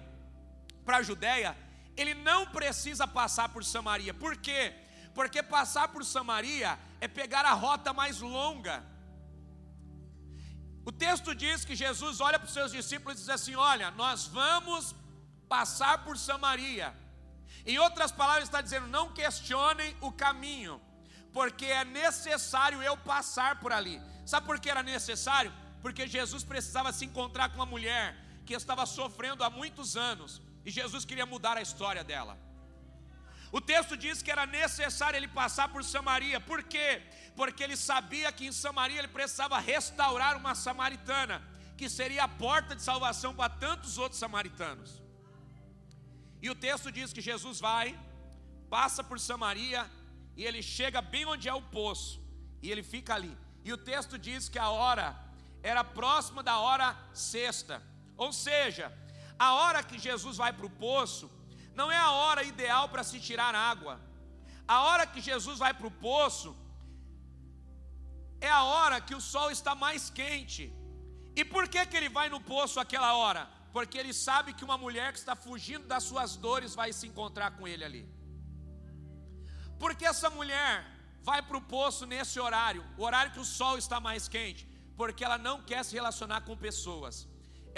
[0.87, 1.57] para a Judéia,
[1.97, 4.15] ele não precisa passar por Samaria.
[4.15, 4.75] Por quê?
[5.15, 8.92] Porque passar por Samaria é pegar a rota mais longa.
[10.85, 14.27] O texto diz que Jesus olha para os seus discípulos e diz assim: Olha, nós
[14.27, 14.95] vamos
[15.49, 16.95] passar por Samaria.
[17.65, 20.81] Em outras palavras, está dizendo: não questionem o caminho,
[21.33, 24.01] porque é necessário eu passar por ali.
[24.27, 25.53] Sabe por que era necessário?
[25.81, 28.17] Porque Jesus precisava se encontrar com uma mulher
[28.47, 32.39] que estava sofrendo há muitos anos e Jesus queria mudar a história dela.
[33.51, 37.03] O texto diz que era necessário ele passar por Samaria, por quê?
[37.37, 41.43] Porque ele sabia que em Samaria ele precisava restaurar uma samaritana,
[41.77, 45.03] que seria a porta de salvação para tantos outros samaritanos.
[46.41, 47.99] E o texto diz que Jesus vai,
[48.69, 49.91] passa por Samaria,
[50.37, 52.21] e ele chega bem onde é o poço,
[52.61, 53.37] e ele fica ali.
[53.65, 55.17] E o texto diz que a hora
[55.63, 57.83] era próxima da hora sexta,
[58.17, 58.93] ou seja,
[59.39, 61.31] a hora que Jesus vai para o poço,
[61.75, 64.01] não é a hora ideal para se tirar água.
[64.67, 66.57] A hora que Jesus vai para o poço
[68.49, 70.65] é a hora que o sol está mais quente.
[71.41, 73.43] E por que, que ele vai no poço aquela hora?
[73.75, 77.51] Porque ele sabe que uma mulher que está fugindo das suas dores vai se encontrar
[77.57, 78.05] com ele ali.
[79.83, 80.73] Porque essa mulher
[81.29, 84.63] vai para o poço nesse horário, o horário que o sol está mais quente?
[85.01, 87.29] Porque ela não quer se relacionar com pessoas,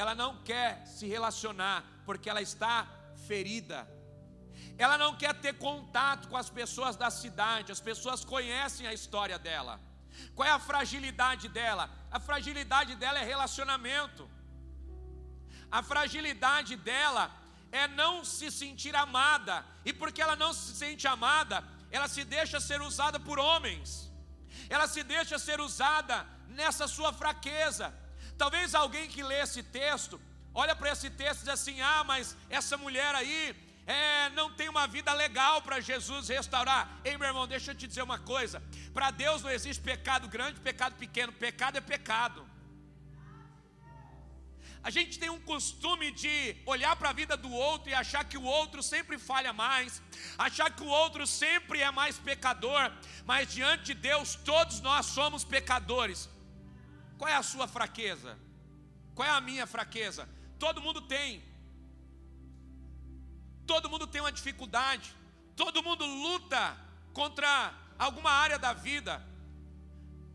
[0.03, 2.75] ela não quer se relacionar porque ela está
[3.29, 3.81] ferida.
[4.85, 9.39] Ela não quer ter contato com as pessoas da cidade, as pessoas conhecem a história
[9.39, 9.75] dela.
[10.35, 11.91] Qual é a fragilidade dela?
[12.11, 14.29] A fragilidade dela é relacionamento.
[15.71, 17.31] A fragilidade dela
[17.73, 19.65] é não se sentir amada.
[19.85, 24.11] E porque ela não se sente amada, ela se deixa ser usada por homens.
[24.69, 27.93] Ela se deixa ser usada nessa sua fraqueza.
[28.39, 30.21] Talvez alguém que lê esse texto
[30.55, 33.41] olha para esse texto e diz assim: ah, mas essa mulher aí
[33.87, 37.01] é, não tem uma vida legal para Jesus restaurar.
[37.05, 40.61] Ei, meu irmão, deixa eu te dizer uma coisa: para Deus não existe pecado grande,
[40.61, 42.47] pecado pequeno, pecado é pecado.
[44.83, 48.37] A gente tem um costume de olhar para a vida do outro e achar que
[48.37, 50.03] o outro sempre falha mais,
[50.37, 52.93] achar que o outro sempre é mais pecador,
[53.25, 56.29] mas diante de Deus todos nós somos pecadores.
[57.17, 58.39] Qual é a sua fraqueza?
[59.15, 60.29] Qual é a minha fraqueza?
[60.59, 61.43] Todo mundo tem.
[63.67, 65.15] Todo mundo tem uma dificuldade.
[65.57, 66.77] Todo mundo luta
[67.13, 69.23] contra alguma área da vida.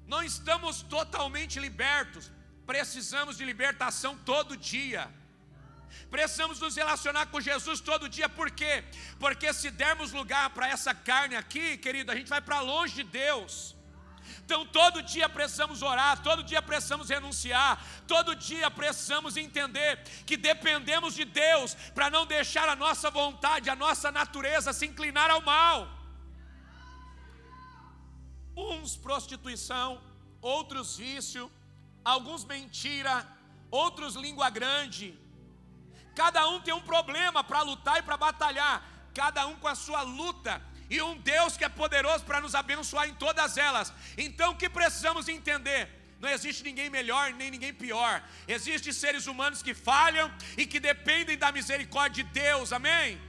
[0.07, 2.31] Não estamos totalmente libertos.
[2.65, 5.11] Precisamos de libertação todo dia.
[6.09, 8.83] Precisamos nos relacionar com Jesus todo dia, por quê?
[9.19, 13.03] Porque se dermos lugar para essa carne aqui, querido, a gente vai para longe de
[13.03, 13.75] Deus.
[14.49, 21.13] Então, todo dia precisamos orar, todo dia precisamos renunciar, todo dia precisamos entender que dependemos
[21.13, 25.87] de Deus para não deixar a nossa vontade, a nossa natureza se inclinar ao mal.
[28.57, 30.01] Uns prostituição,
[30.41, 31.51] outros vício,
[32.03, 33.15] alguns mentira,
[33.69, 35.15] outros língua grande.
[36.15, 38.83] Cada um tem um problema para lutar e para batalhar,
[39.13, 40.59] cada um com a sua luta
[40.89, 43.93] e um Deus que é poderoso para nos abençoar em todas elas.
[44.17, 45.87] Então o que precisamos entender?
[46.19, 48.21] Não existe ninguém melhor nem ninguém pior.
[48.47, 53.21] Existem seres humanos que falham e que dependem da misericórdia de Deus, amém?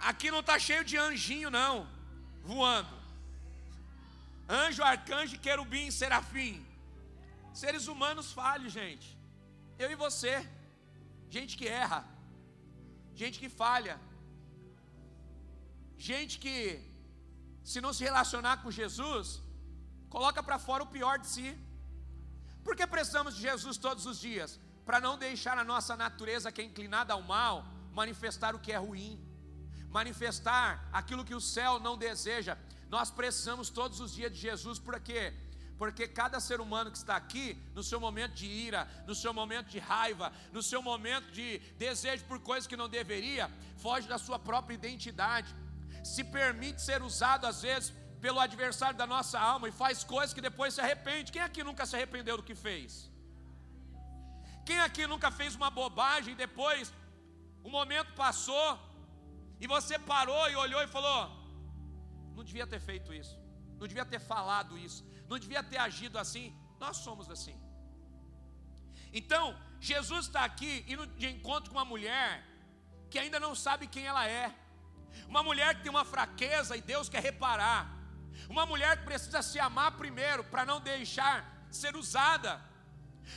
[0.00, 1.86] Aqui não está cheio de anjinho, não,
[2.42, 2.94] voando.
[4.48, 6.66] Anjo, arcanjo, querubim, serafim.
[7.52, 9.08] Seres humanos falham, gente.
[9.78, 10.34] Eu e você.
[11.28, 12.04] Gente que erra.
[13.14, 14.00] Gente que falha.
[16.08, 16.56] Gente que,
[17.70, 19.26] se não se relacionar com Jesus,
[20.14, 21.48] coloca para fora o pior de si.
[22.64, 24.50] Por que precisamos de Jesus todos os dias?
[24.90, 28.76] para não deixar a nossa natureza que é inclinada ao mal manifestar o que é
[28.76, 29.24] ruim,
[29.88, 32.58] manifestar aquilo que o céu não deseja.
[32.88, 35.32] Nós precisamos todos os dias de Jesus, por quê?
[35.78, 39.68] Porque cada ser humano que está aqui, no seu momento de ira, no seu momento
[39.68, 44.40] de raiva, no seu momento de desejo por coisas que não deveria, foge da sua
[44.40, 45.54] própria identidade,
[46.02, 50.46] se permite ser usado às vezes pelo adversário da nossa alma e faz coisas que
[50.48, 51.32] depois se arrepende.
[51.32, 53.10] Quem aqui nunca se arrependeu do que fez?
[54.68, 56.92] Quem aqui nunca fez uma bobagem e depois
[57.62, 58.68] o momento passou
[59.62, 61.20] e você parou e olhou e falou:
[62.36, 63.36] não devia ter feito isso,
[63.78, 66.46] não devia ter falado isso, não devia ter agido assim.
[66.78, 67.56] Nós somos assim.
[69.12, 69.44] Então,
[69.80, 72.28] Jesus está aqui e de encontro com uma mulher
[73.10, 74.54] que ainda não sabe quem ela é,
[75.28, 78.00] uma mulher que tem uma fraqueza e Deus quer reparar.
[78.48, 82.60] Uma mulher que precisa se amar primeiro para não deixar ser usada.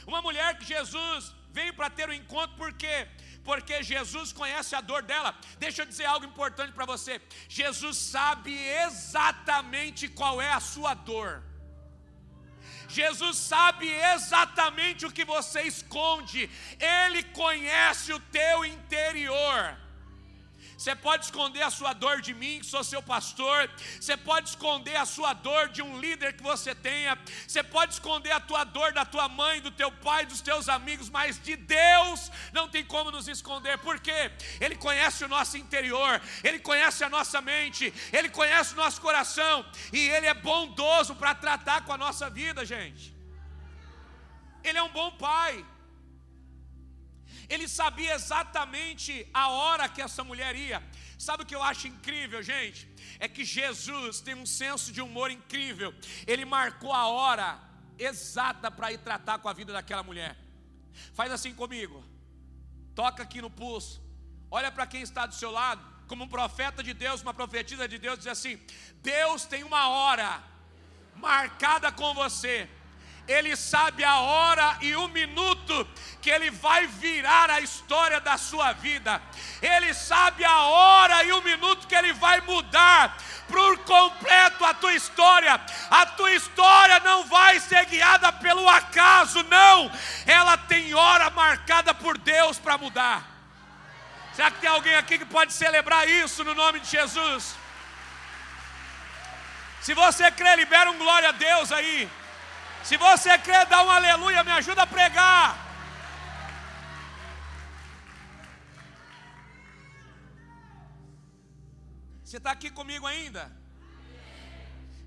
[0.07, 3.07] Uma mulher que Jesus veio para ter o um encontro, por quê?
[3.43, 5.35] Porque Jesus conhece a dor dela.
[5.59, 7.21] Deixa eu dizer algo importante para você.
[7.47, 11.43] Jesus sabe exatamente qual é a sua dor.
[12.87, 19.82] Jesus sabe exatamente o que você esconde, Ele conhece o teu interior.
[20.83, 23.69] Você pode esconder a sua dor de mim, que sou seu pastor.
[24.01, 27.17] Você pode esconder a sua dor de um líder que você tenha.
[27.47, 31.09] Você pode esconder a tua dor da tua mãe, do teu pai, dos teus amigos,
[31.09, 33.77] mas de Deus não tem como nos esconder.
[33.77, 34.29] Por quê?
[34.59, 39.65] Ele conhece o nosso interior, ele conhece a nossa mente, ele conhece o nosso coração
[39.93, 43.15] e ele é bondoso para tratar com a nossa vida, gente.
[44.61, 45.65] Ele é um bom pai.
[47.49, 50.83] Ele sabia exatamente a hora que essa mulher ia.
[51.17, 52.87] Sabe o que eu acho incrível, gente?
[53.19, 55.93] É que Jesus tem um senso de humor incrível.
[56.25, 57.59] Ele marcou a hora
[57.97, 60.37] exata para ir tratar com a vida daquela mulher.
[61.13, 62.03] Faz assim comigo.
[62.95, 64.01] Toca aqui no pulso.
[64.49, 67.97] Olha para quem está do seu lado, como um profeta de Deus, uma profetisa de
[67.97, 68.59] Deus, diz assim:
[69.01, 70.43] Deus tem uma hora
[71.15, 72.69] marcada com você
[73.27, 75.87] ele sabe a hora e o minuto
[76.21, 79.21] que Ele vai virar a história da sua vida,
[79.61, 84.93] Ele sabe a hora e o minuto que Ele vai mudar por completo a tua
[84.93, 85.59] história.
[85.89, 89.89] A tua história não vai ser guiada pelo acaso, não,
[90.25, 93.23] ela tem hora marcada por Deus para mudar.
[94.33, 97.55] Será que tem alguém aqui que pode celebrar isso no nome de Jesus?
[99.79, 102.09] Se você crê, libera um glória a Deus aí.
[102.83, 105.47] Se você crê, dá um aleluia, me ajuda a pregar.
[112.23, 113.43] Você está aqui comigo ainda?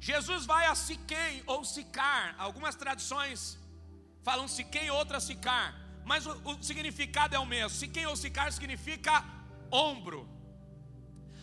[0.00, 2.34] Jesus vai a Siquém ou Sicar.
[2.38, 3.58] Algumas traduções
[4.22, 5.74] falam Siquém, outras Sicar.
[6.04, 7.78] Mas o, o significado é o mesmo.
[7.78, 9.22] Siquém ou Sicar significa
[9.70, 10.20] ombro.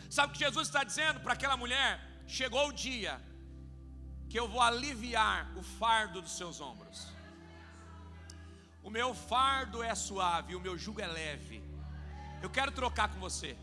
[0.09, 1.91] Sabe o que Jesus está dizendo para aquela mulher?
[2.25, 3.21] Chegou o dia
[4.33, 7.05] que eu vou aliviar o fardo dos seus ombros.
[8.81, 11.63] O meu fardo é suave, o meu jugo é leve.
[12.41, 13.55] Eu quero trocar com você.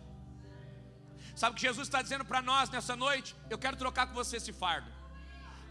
[1.35, 3.35] Sabe o que Jesus está dizendo para nós nessa noite?
[3.55, 4.89] Eu quero trocar com você esse fardo.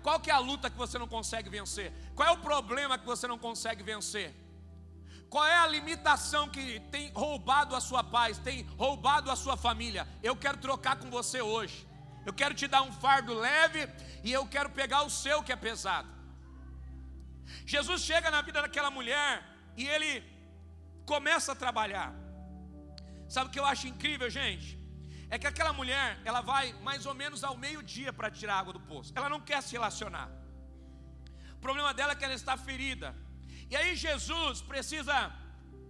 [0.03, 1.93] Qual que é a luta que você não consegue vencer?
[2.13, 4.35] Qual é o problema que você não consegue vencer?
[5.29, 10.05] Qual é a limitação que tem roubado a sua paz, tem roubado a sua família?
[10.21, 11.87] Eu quero trocar com você hoje.
[12.25, 13.87] Eu quero te dar um fardo leve
[14.23, 16.09] e eu quero pegar o seu que é pesado.
[17.65, 19.43] Jesus chega na vida daquela mulher
[19.75, 20.11] e ele
[21.05, 22.13] começa a trabalhar.
[23.27, 24.77] Sabe o que eu acho incrível, gente?
[25.29, 28.79] É que aquela mulher, ela vai mais ou menos ao meio-dia para tirar água do
[28.79, 29.13] poço.
[29.15, 30.29] Ela não quer se relacionar.
[31.57, 33.15] O problema dela é que ela está ferida.
[33.69, 35.31] E aí Jesus precisa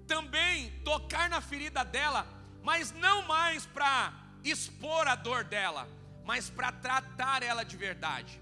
[0.05, 2.27] também tocar na ferida dela,
[2.63, 4.11] mas não mais para
[4.43, 5.87] expor a dor dela,
[6.25, 8.41] mas para tratar ela de verdade.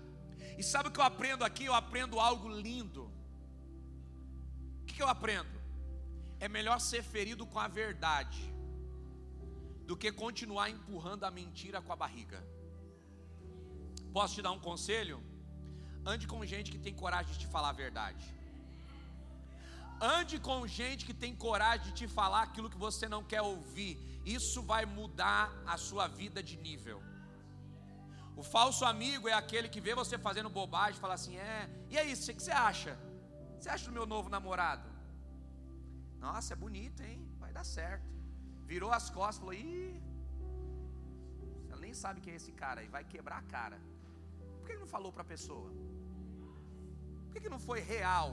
[0.58, 1.66] E sabe o que eu aprendo aqui?
[1.66, 3.12] Eu aprendo algo lindo.
[4.82, 5.58] O que eu aprendo?
[6.40, 8.42] É melhor ser ferido com a verdade
[9.86, 12.44] do que continuar empurrando a mentira com a barriga.
[14.12, 15.24] Posso te dar um conselho?
[16.06, 18.26] Ande com gente que tem coragem de te falar a verdade.
[20.00, 23.98] Ande com gente que tem coragem de te falar aquilo que você não quer ouvir.
[24.26, 27.02] Isso vai mudar a sua vida de nível.
[28.42, 31.98] O falso amigo é aquele que vê você fazendo bobagem e fala assim: é, e
[32.00, 32.94] aí, o que você acha?
[33.52, 34.88] O que você acha do meu novo namorado?
[36.26, 37.20] Nossa, é bonito, hein?
[37.44, 38.08] Vai dar certo.
[38.74, 40.02] Virou as costas falou: ih,
[41.70, 43.80] ela nem sabe quem é esse cara e vai quebrar a cara.
[44.60, 45.72] Por que não falou para a pessoa?
[47.26, 48.30] Por que não foi real?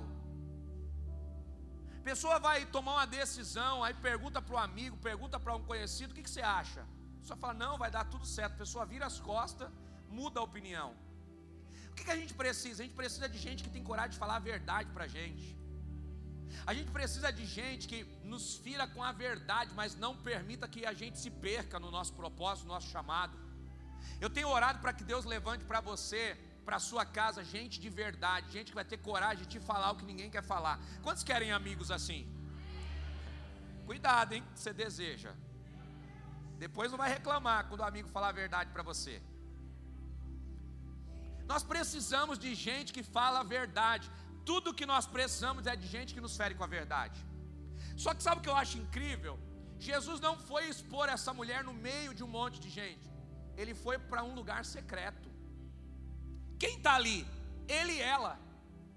[2.11, 6.15] Pessoa vai tomar uma decisão, aí pergunta para o amigo, pergunta para um conhecido, o
[6.15, 6.83] que, que você acha?
[6.83, 8.53] A pessoa fala, não, vai dar tudo certo.
[8.53, 9.71] A pessoa vira as costas,
[10.21, 10.91] muda a opinião.
[11.91, 12.79] O que, que a gente precisa?
[12.83, 15.47] A gente precisa de gente que tem coragem de falar a verdade para a gente.
[16.71, 18.01] A gente precisa de gente que
[18.33, 22.13] nos fira com a verdade, mas não permita que a gente se perca no nosso
[22.21, 23.37] propósito, no nosso chamado.
[24.25, 26.25] Eu tenho orado para que Deus levante para você,
[26.65, 29.97] para sua casa, gente de verdade, gente que vai ter coragem de te falar o
[29.97, 30.79] que ninguém quer falar.
[31.03, 32.23] Quantos querem amigos assim?
[33.85, 34.45] Cuidado, hein?
[34.55, 35.33] Você deseja.
[36.59, 39.21] Depois não vai reclamar quando o amigo falar a verdade para você.
[41.53, 44.11] Nós precisamos de gente que fala a verdade.
[44.51, 47.19] Tudo que nós precisamos é de gente que nos fere com a verdade.
[47.97, 49.39] Só que sabe o que eu acho incrível?
[49.79, 53.09] Jesus não foi expor essa mulher no meio de um monte de gente.
[53.57, 55.29] Ele foi para um lugar secreto.
[56.59, 57.27] Quem está ali?
[57.69, 58.39] Ele e ela.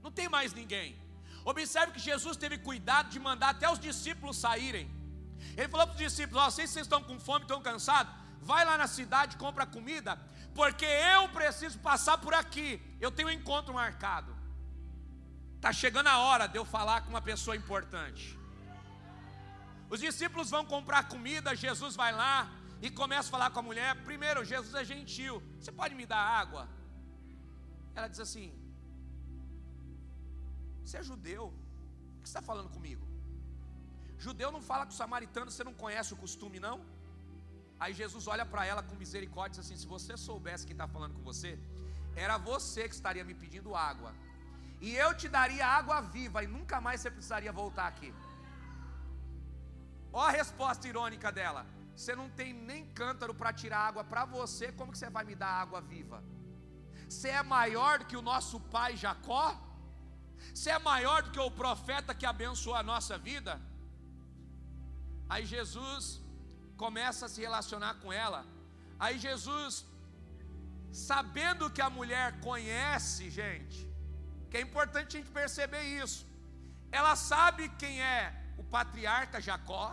[0.04, 0.90] Não tem mais ninguém.
[1.52, 4.90] Observe que Jesus teve cuidado de mandar até os discípulos saírem.
[5.56, 8.66] Ele falou para os discípulos: oh, sei se vocês estão com fome, estão cansados, vai
[8.66, 10.20] lá na cidade, compra comida,
[10.60, 12.70] porque eu preciso passar por aqui.
[13.06, 14.32] Eu tenho um encontro marcado.
[15.58, 18.26] Está chegando a hora de eu falar com uma pessoa importante.
[19.94, 22.36] Os discípulos vão comprar comida, Jesus vai lá
[22.82, 23.90] e começa a falar com a mulher.
[24.10, 25.36] Primeiro, Jesus é gentil.
[25.60, 26.64] Você pode me dar água?
[27.96, 28.48] Ela diz assim:
[30.84, 31.46] Você é judeu,
[32.18, 33.06] o que você está falando comigo?
[34.26, 36.78] Judeu não fala com samaritano, você não conhece o costume, não?
[37.80, 40.88] Aí Jesus olha para ela com misericórdia e diz assim: Se você soubesse quem está
[40.88, 41.60] falando com você,
[42.16, 44.14] era você que estaria me pedindo água,
[44.82, 48.14] e eu te daria água viva, e nunca mais você precisaria voltar aqui.
[50.12, 54.72] Olha a resposta irônica dela: Você não tem nem cântaro para tirar água para você,
[54.72, 56.24] como que você vai me dar água viva?
[57.08, 59.56] Você é maior do que o nosso pai Jacó?
[60.54, 63.62] Você é maior do que o profeta que abençoou a nossa vida?
[65.30, 66.22] Aí Jesus
[66.84, 68.42] começa a se relacionar com ela.
[69.04, 69.86] Aí Jesus,
[71.10, 73.80] sabendo que a mulher conhece, gente,
[74.50, 76.26] que é importante a gente perceber isso.
[77.00, 78.22] Ela sabe quem é
[78.58, 79.86] o patriarca Jacó,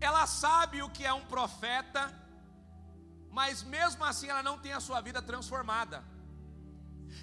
[0.00, 2.02] ela sabe o que é um profeta,
[3.38, 5.98] mas mesmo assim ela não tem a sua vida transformada.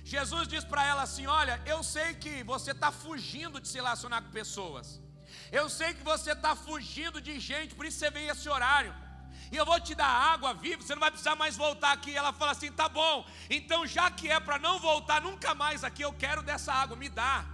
[0.03, 4.21] Jesus diz para ela assim: Olha, eu sei que você está fugindo de se relacionar
[4.21, 5.01] com pessoas,
[5.51, 8.93] eu sei que você está fugindo de gente, por isso você vem esse horário.
[9.51, 12.15] E eu vou te dar água viva, você não vai precisar mais voltar aqui.
[12.15, 16.03] Ela fala assim: tá bom, então já que é para não voltar nunca mais aqui,
[16.03, 17.45] eu quero dessa água, me dá.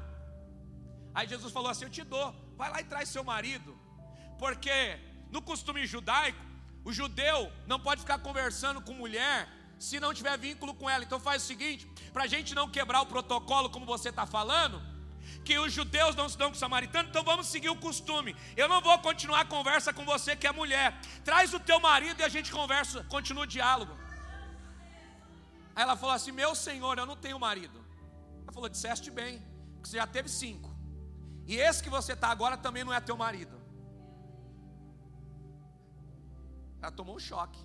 [1.13, 3.77] Aí Jesus falou assim: eu te dou, vai lá e traz seu marido,
[4.37, 4.99] porque
[5.31, 6.43] no costume judaico,
[6.83, 9.47] o judeu não pode ficar conversando com mulher
[9.79, 11.03] se não tiver vínculo com ela.
[11.03, 14.81] Então faz o seguinte: para a gente não quebrar o protocolo, como você está falando,
[15.47, 18.31] que os judeus não se dão com o samaritano, então vamos seguir o costume.
[18.61, 20.87] Eu não vou continuar a conversa com você que é mulher.
[21.29, 23.93] Traz o teu marido e a gente conversa, continua o diálogo.
[25.75, 27.79] Aí ela falou assim: Meu senhor, eu não tenho marido.
[28.43, 29.33] Ela falou: Disseste bem,
[29.73, 30.69] porque você já teve cinco.
[31.51, 33.55] E esse que você está agora também não é teu marido.
[36.81, 37.61] Ela tomou um choque.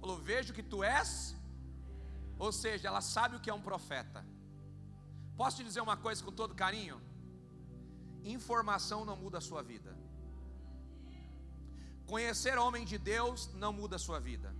[0.00, 1.10] Falou: Vejo que tu és.
[2.38, 4.20] Ou seja, ela sabe o que é um profeta.
[5.40, 7.00] Posso te dizer uma coisa com todo carinho?
[8.24, 9.96] Informação não muda a sua vida.
[12.06, 14.54] Conhecer homem de Deus não muda a sua vida.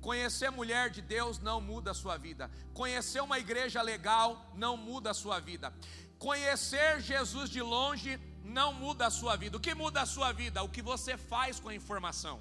[0.00, 2.50] Conhecer mulher de Deus não muda a sua vida.
[2.74, 5.72] Conhecer uma igreja legal não muda a sua vida.
[6.18, 9.56] Conhecer Jesus de longe não muda a sua vida.
[9.56, 10.62] O que muda a sua vida?
[10.62, 12.40] O que você faz com a informação.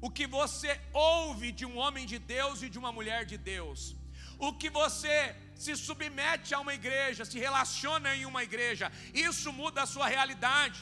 [0.00, 3.96] O que você ouve de um homem de Deus e de uma mulher de Deus.
[4.38, 8.86] O que você se submete a uma igreja, se relaciona em uma igreja,
[9.28, 10.80] isso muda a sua realidade.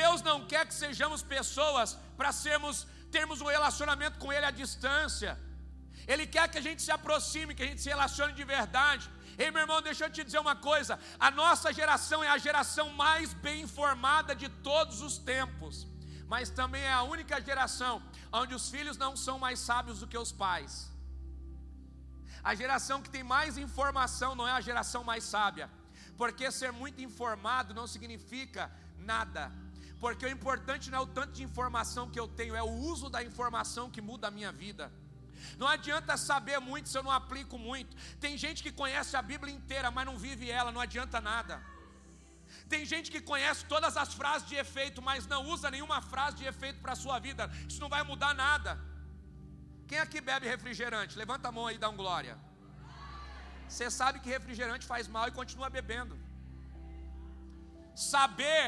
[0.00, 5.32] Deus não quer que sejamos pessoas para sermos termos um relacionamento com ele à distância.
[6.12, 9.10] Ele quer que a gente se aproxime, que a gente se relacione de verdade.
[9.38, 12.88] Ei, meu irmão, deixa eu te dizer uma coisa: a nossa geração é a geração
[13.04, 15.86] mais bem informada de todos os tempos,
[16.26, 18.02] mas também é a única geração
[18.32, 20.91] onde os filhos não são mais sábios do que os pais.
[22.42, 25.70] A geração que tem mais informação não é a geração mais sábia,
[26.16, 29.52] porque ser muito informado não significa nada.
[30.00, 33.08] Porque o importante não é o tanto de informação que eu tenho, é o uso
[33.08, 34.92] da informação que muda a minha vida.
[35.56, 37.96] Não adianta saber muito se eu não aplico muito.
[38.18, 41.62] Tem gente que conhece a Bíblia inteira, mas não vive ela, não adianta nada.
[42.68, 46.44] Tem gente que conhece todas as frases de efeito, mas não usa nenhuma frase de
[46.44, 47.50] efeito para a sua vida.
[47.68, 48.78] Isso não vai mudar nada.
[49.88, 51.18] Quem aqui bebe refrigerante?
[51.22, 52.36] Levanta a mão aí e dá um glória.
[53.68, 56.16] Você sabe que refrigerante faz mal e continua bebendo.
[58.12, 58.64] saber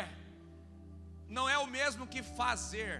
[1.36, 2.92] não é o mesmo que fazer.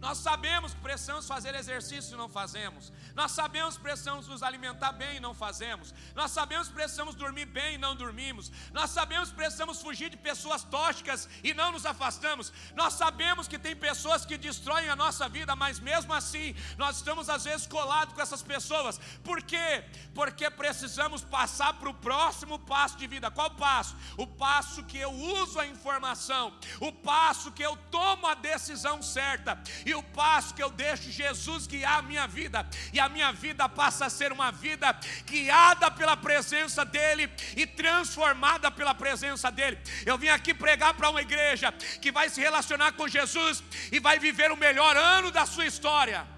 [0.00, 2.92] Nós sabemos que precisamos fazer exercício e não fazemos.
[3.16, 5.92] Nós sabemos que precisamos nos alimentar bem e não fazemos.
[6.14, 8.52] Nós sabemos que precisamos dormir bem e não dormimos.
[8.72, 12.52] Nós sabemos que precisamos fugir de pessoas tóxicas e não nos afastamos.
[12.76, 17.28] Nós sabemos que tem pessoas que destroem a nossa vida, mas mesmo assim, nós estamos
[17.28, 19.00] às vezes colados com essas pessoas.
[19.24, 19.84] Por quê?
[20.14, 23.32] Porque precisamos passar para o próximo passo de vida.
[23.32, 23.96] Qual passo?
[24.16, 29.60] O passo que eu uso a informação, o passo que eu tomo a decisão certa
[29.88, 33.68] e o passo que eu deixo Jesus guiar a minha vida, e a minha vida
[33.68, 39.78] passa a ser uma vida guiada pela presença dEle e transformada pela presença dEle.
[40.04, 41.72] Eu vim aqui pregar para uma igreja
[42.02, 46.37] que vai se relacionar com Jesus e vai viver o melhor ano da sua história.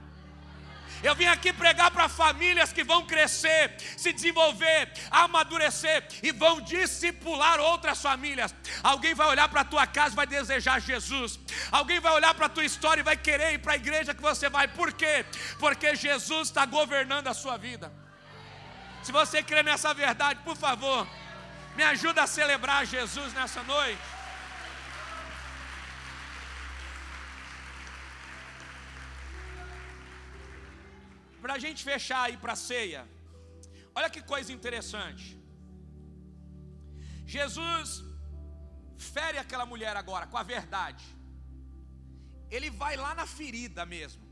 [1.03, 7.59] Eu vim aqui pregar para famílias que vão crescer, se desenvolver, amadurecer e vão discipular
[7.59, 8.55] outras famílias.
[8.83, 11.39] Alguém vai olhar para a tua casa e vai desejar Jesus.
[11.73, 14.21] Alguém vai olhar para a tua história e vai querer ir para a igreja que
[14.21, 14.69] você vai.
[14.69, 15.25] Por quê?
[15.59, 17.91] Porque Jesus está governando a sua vida.
[19.03, 21.09] Se você crê nessa verdade, por favor,
[21.77, 24.20] me ajuda a celebrar Jesus nessa noite.
[31.43, 33.03] Para a gente fechar aí para a ceia,
[33.95, 35.27] olha que coisa interessante.
[37.37, 37.91] Jesus
[39.15, 41.05] fere aquela mulher agora com a verdade.
[42.51, 44.23] Ele vai lá na ferida mesmo,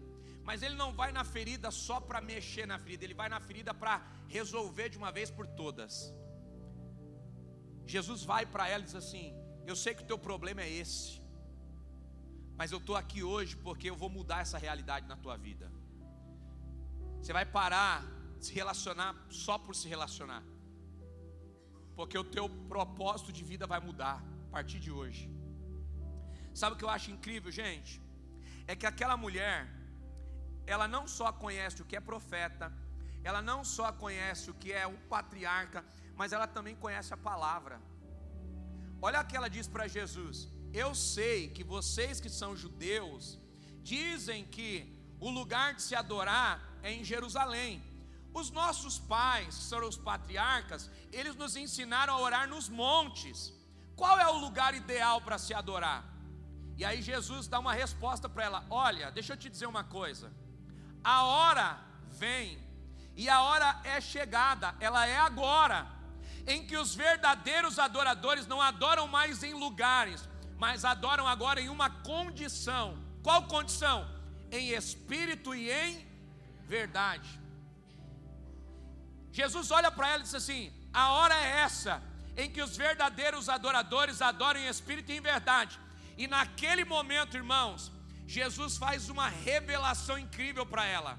[0.49, 3.73] mas ele não vai na ferida só para mexer na ferida, ele vai na ferida
[3.83, 3.95] para
[4.37, 6.13] resolver de uma vez por todas.
[7.95, 9.27] Jesus vai para ela e diz assim:
[9.67, 11.23] Eu sei que o teu problema é esse,
[12.59, 15.71] mas eu estou aqui hoje porque eu vou mudar essa realidade na tua vida.
[17.21, 18.05] Você vai parar
[18.39, 20.43] de se relacionar só por se relacionar.
[21.97, 25.25] Porque o teu propósito de vida vai mudar a partir de hoje.
[26.55, 28.01] Sabe o que eu acho incrível, gente?
[28.67, 29.59] É que aquela mulher,
[30.67, 32.73] ela não só conhece o que é profeta,
[33.23, 35.85] ela não só conhece o que é um patriarca,
[36.17, 37.81] mas ela também conhece a palavra.
[39.01, 43.39] Olha o que ela diz para Jesus: Eu sei que vocês que são judeus
[43.83, 44.71] dizem que
[45.21, 47.83] o lugar de se adorar é em Jerusalém.
[48.33, 53.53] Os nossos pais, que são os patriarcas, eles nos ensinaram a orar nos montes.
[53.97, 56.05] Qual é o lugar ideal para se adorar?
[56.77, 60.33] E aí Jesus dá uma resposta para ela: Olha, deixa eu te dizer uma coisa.
[61.03, 62.59] A hora vem,
[63.17, 65.87] e a hora é chegada, ela é agora,
[66.47, 71.91] em que os verdadeiros adoradores não adoram mais em lugares, mas adoram agora em uma
[71.91, 72.97] condição.
[73.23, 74.09] Qual condição?
[74.51, 76.08] Em espírito e em
[76.77, 77.29] verdade.
[79.33, 82.03] Jesus olha para ela e diz assim: a hora é essa
[82.37, 85.79] em que os verdadeiros adoradores adoram em espírito e em verdade.
[86.17, 87.93] E naquele momento, irmãos,
[88.27, 91.19] Jesus faz uma revelação incrível para ela.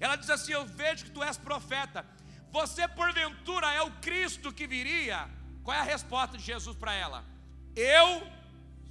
[0.00, 2.06] Ela diz assim: Eu vejo que tu és profeta.
[2.50, 5.28] Você porventura é o Cristo que viria?
[5.64, 7.24] Qual é a resposta de Jesus para ela?
[7.74, 8.08] Eu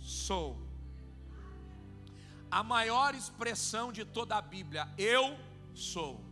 [0.01, 0.61] sou.
[2.51, 6.23] A maior expressão de toda a Bíblia, eu sou sou.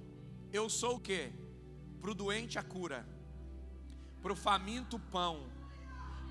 [0.52, 1.32] Eu sou o que?
[2.00, 3.08] Para o doente a cura,
[4.22, 5.48] para o faminto o pão,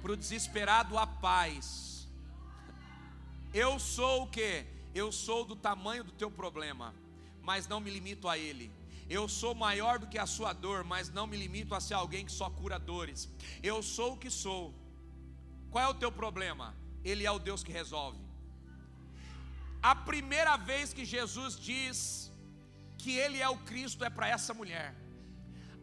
[0.02, 2.08] para o desesperado a paz.
[3.52, 4.64] Eu sou o que?
[4.94, 6.94] Eu sou do tamanho do teu problema,
[7.42, 8.72] mas não me limito a ele.
[9.08, 12.24] Eu sou maior do que a sua dor, mas não me limito a ser alguém
[12.24, 13.28] que só cura dores.
[13.62, 14.72] Eu sou o que sou.
[15.70, 16.76] Qual é o teu problema?
[17.04, 18.20] Ele é o Deus que resolve.
[19.82, 22.29] A primeira vez que Jesus diz
[23.00, 24.94] que ele é o Cristo é para essa mulher.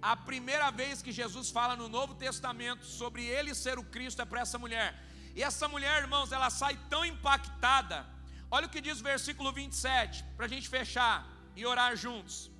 [0.01, 4.26] A primeira vez que Jesus fala no Novo Testamento sobre ele ser o Cristo é
[4.26, 4.89] para essa mulher.
[5.36, 8.05] E essa mulher, irmãos, ela sai tão impactada.
[8.49, 11.18] Olha o que diz o versículo 27, para a gente fechar
[11.55, 12.51] e orar juntos.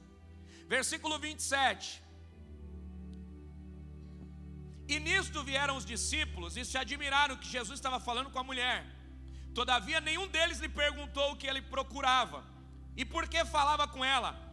[0.68, 2.04] Versículo 27.
[4.88, 8.86] E nisto vieram os discípulos e se admiraram que Jesus estava falando com a mulher.
[9.54, 12.46] Todavia, nenhum deles lhe perguntou o que ele procurava
[12.96, 14.47] e por que falava com ela.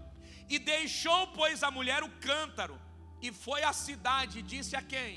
[0.48, 2.78] E deixou, pois, a mulher o cântaro,
[3.20, 5.12] e foi à cidade, e disse a quem?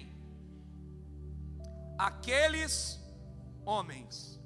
[1.98, 3.00] Aqueles
[3.66, 4.40] homens.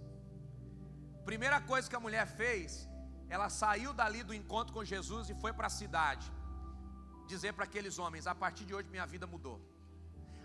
[1.23, 2.89] Primeira coisa que a mulher fez,
[3.29, 6.29] ela saiu dali do encontro com Jesus e foi para a cidade,
[7.27, 9.57] dizer para aqueles homens: a partir de hoje minha vida mudou.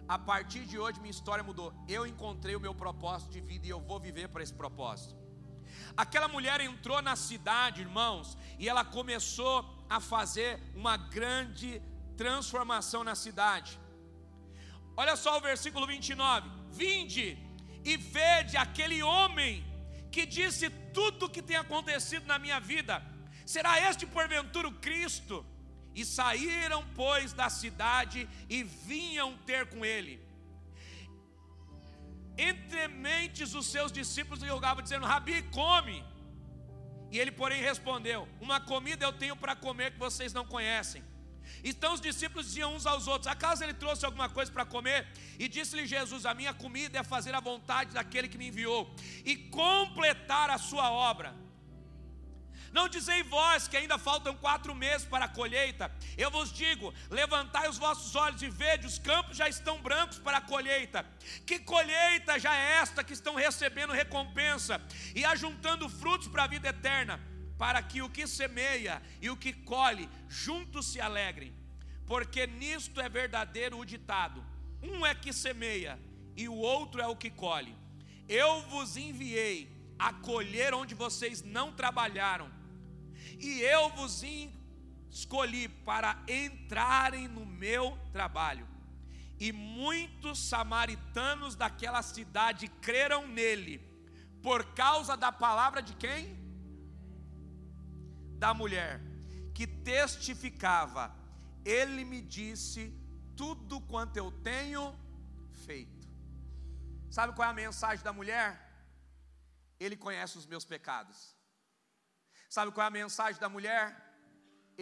[0.09, 1.72] A partir de hoje minha história mudou.
[1.89, 5.25] Eu encontrei o meu propósito de vida e eu vou viver para esse propósito.
[5.96, 11.80] Aquela mulher entrou na cidade, irmãos, e ela começou a fazer uma grande
[12.16, 13.78] transformação na cidade.
[14.96, 16.48] Olha só o versículo 29.
[16.70, 17.38] Vinde
[17.84, 19.64] e vede aquele homem
[20.10, 23.02] que disse tudo o que tem acontecido na minha vida.
[23.44, 25.44] Será este porventura o Cristo?
[25.94, 30.20] E saíram, pois, da cidade e vinham ter com ele.
[32.39, 36.05] Entre mentes os seus discípulos lhe rogavam, dizendo: Rabi, come.
[37.11, 41.03] E ele, porém, respondeu: Uma comida eu tenho para comer que vocês não conhecem.
[41.62, 45.07] Então os discípulos diziam uns aos outros: Acaso ele trouxe alguma coisa para comer?
[45.39, 49.37] E disse-lhe Jesus: A minha comida é fazer a vontade daquele que me enviou e
[49.37, 51.45] completar a sua obra.
[52.78, 55.90] Não dizei vós que ainda faltam quatro meses para a colheita.
[56.24, 60.38] Eu vos digo: levantai os vossos olhos e vede, os campos já estão brancos para
[60.38, 61.06] a colheita.
[61.46, 64.74] Que colheita já é esta que estão recebendo recompensa
[65.14, 67.18] e ajuntando frutos para a vida eterna?
[67.58, 71.54] para que o que semeia e o que colhe juntos se alegrem,
[72.06, 74.44] porque nisto é verdadeiro o ditado:
[74.82, 75.98] um é que semeia
[76.36, 77.74] e o outro é o que colhe.
[78.28, 79.58] Eu vos enviei
[79.98, 82.50] a colher onde vocês não trabalharam,
[83.41, 84.22] e eu vos
[85.11, 88.66] escolhi para entrarem no meu trabalho.
[89.39, 93.78] E muitos samaritanos daquela cidade creram nele,
[94.43, 96.47] por causa da palavra de quem?
[98.39, 99.01] da mulher,
[99.55, 101.14] que testificava:
[101.64, 102.93] Ele me disse
[103.37, 104.95] tudo quanto eu tenho
[105.64, 106.07] feito.
[107.11, 108.62] Sabe qual é a mensagem da mulher?
[109.78, 111.36] Ele conhece os meus pecados.
[112.57, 113.84] Sabe qual é a mensagem da mulher?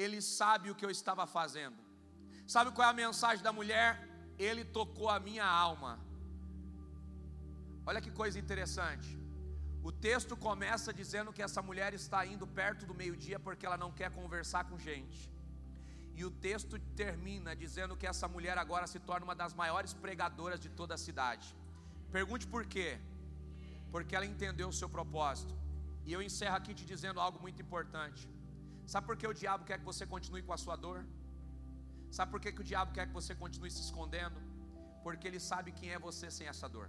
[0.02, 1.78] Ele sabe o que eu estava fazendo.
[2.54, 3.88] Sabe qual é a mensagem da mulher?
[4.48, 5.92] Ele tocou a minha alma.
[7.88, 9.10] Olha que coisa interessante.
[9.88, 13.90] O texto começa dizendo que essa mulher está indo perto do meio-dia porque ela não
[14.00, 15.20] quer conversar com gente.
[16.18, 20.60] E o texto termina dizendo que essa mulher agora se torna uma das maiores pregadoras
[20.60, 21.48] de toda a cidade.
[22.12, 23.00] Pergunte por quê?
[23.90, 25.63] Porque ela entendeu o seu propósito.
[26.06, 28.24] E eu encerro aqui te dizendo algo muito importante.
[28.92, 30.98] Sabe por que o diabo quer que você continue com a sua dor?
[32.16, 34.38] Sabe por que, que o diabo quer que você continue se escondendo?
[35.04, 36.88] Porque ele sabe quem é você sem essa dor.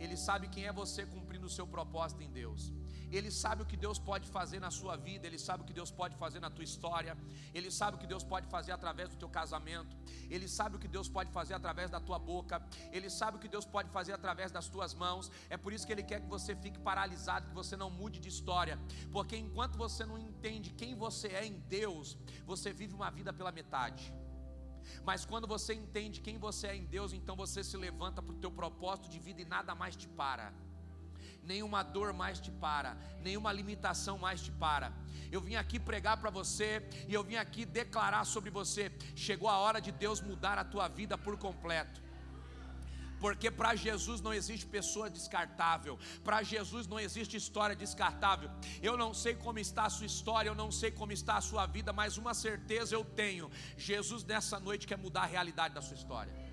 [0.00, 2.62] Ele sabe quem é você cumprindo o seu propósito em Deus.
[3.10, 5.90] Ele sabe o que Deus pode fazer na sua vida, ele sabe o que Deus
[5.90, 7.16] pode fazer na tua história,
[7.54, 9.96] ele sabe o que Deus pode fazer através do teu casamento,
[10.30, 13.48] ele sabe o que Deus pode fazer através da tua boca, ele sabe o que
[13.48, 15.30] Deus pode fazer através das tuas mãos.
[15.48, 18.28] É por isso que ele quer que você fique paralisado, que você não mude de
[18.28, 18.78] história,
[19.10, 23.52] porque enquanto você não entende quem você é em Deus, você vive uma vida pela
[23.52, 24.12] metade.
[25.04, 28.38] Mas quando você entende quem você é em Deus, então você se levanta para o
[28.38, 30.52] teu propósito de vida e nada mais te para.
[31.50, 32.90] Nenhuma dor mais te para,
[33.26, 34.92] nenhuma limitação mais te para.
[35.32, 36.70] Eu vim aqui pregar para você
[37.08, 38.84] e eu vim aqui declarar sobre você.
[39.26, 42.08] Chegou a hora de Deus mudar a tua vida por completo
[43.20, 48.50] porque para Jesus não existe pessoa descartável, para Jesus não existe história descartável.
[48.80, 51.66] Eu não sei como está a sua história, eu não sei como está a sua
[51.66, 55.96] vida, mas uma certeza eu tenho: Jesus nessa noite quer mudar a realidade da sua
[55.96, 56.47] história.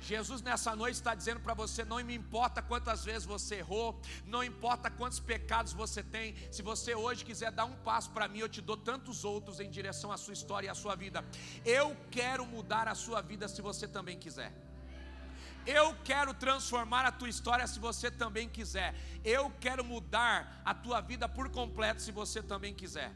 [0.00, 4.42] Jesus nessa noite está dizendo para você: não me importa quantas vezes você errou, não
[4.42, 8.48] importa quantos pecados você tem, se você hoje quiser dar um passo para mim, eu
[8.48, 11.24] te dou tantos outros em direção à sua história e à sua vida.
[11.64, 14.52] Eu quero mudar a sua vida se você também quiser.
[15.66, 18.94] Eu quero transformar a tua história se você também quiser.
[19.22, 23.12] Eu quero mudar a tua vida por completo se você também quiser.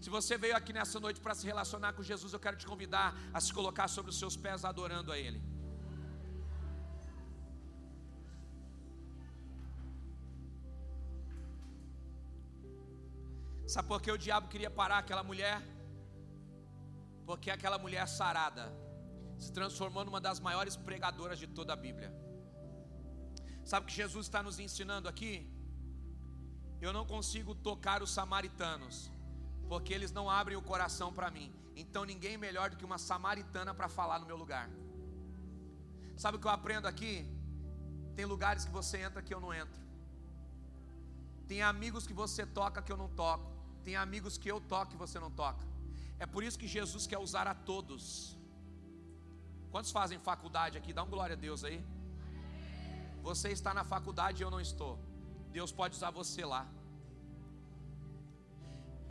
[0.00, 3.14] Se você veio aqui nessa noite para se relacionar com Jesus, eu quero te convidar
[3.34, 5.42] a se colocar sobre os seus pés adorando a Ele.
[13.72, 15.56] Sabe por que o diabo queria parar aquela mulher?
[17.28, 18.64] Porque aquela mulher sarada
[19.44, 22.10] se transformou numa das maiores pregadoras de toda a Bíblia.
[23.70, 25.34] Sabe o que Jesus está nos ensinando aqui?
[26.86, 28.96] Eu não consigo tocar os samaritanos,
[29.70, 31.48] porque eles não abrem o coração para mim.
[31.74, 34.68] Então ninguém melhor do que uma samaritana para falar no meu lugar.
[36.24, 37.14] Sabe o que eu aprendo aqui?
[38.16, 39.80] Tem lugares que você entra que eu não entro.
[41.48, 43.51] Tem amigos que você toca que eu não toco.
[43.84, 45.64] Tem amigos que eu toco que você não toca.
[46.18, 48.36] É por isso que Jesus quer usar a todos.
[49.72, 50.92] Quantos fazem faculdade aqui?
[50.92, 51.78] Dá um glória a Deus aí.
[53.22, 54.98] Você está na faculdade e eu não estou.
[55.50, 56.66] Deus pode usar você lá.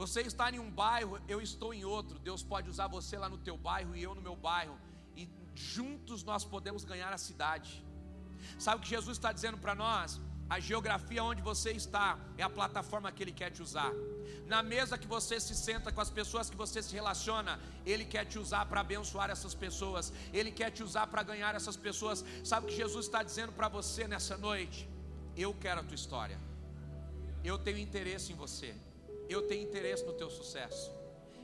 [0.02, 2.18] Você está em um bairro, eu estou em outro.
[2.18, 4.78] Deus pode usar você lá no teu bairro e eu no meu bairro.
[5.16, 7.86] E juntos nós podemos ganhar a cidade.
[8.58, 10.20] Sabe o que Jesus está dizendo para nós?
[10.54, 13.94] A geografia onde você está é a plataforma que Ele quer te usar.
[14.46, 18.26] Na mesa que você se senta com as pessoas que você se relaciona, Ele quer
[18.26, 20.12] te usar para abençoar essas pessoas.
[20.34, 22.26] Ele quer te usar para ganhar essas pessoas.
[22.44, 24.90] Sabe o que Jesus está dizendo para você nessa noite?
[25.38, 26.38] Eu quero a tua história.
[27.46, 28.76] Eu tenho interesse em você.
[29.30, 30.92] Eu tenho interesse no teu sucesso.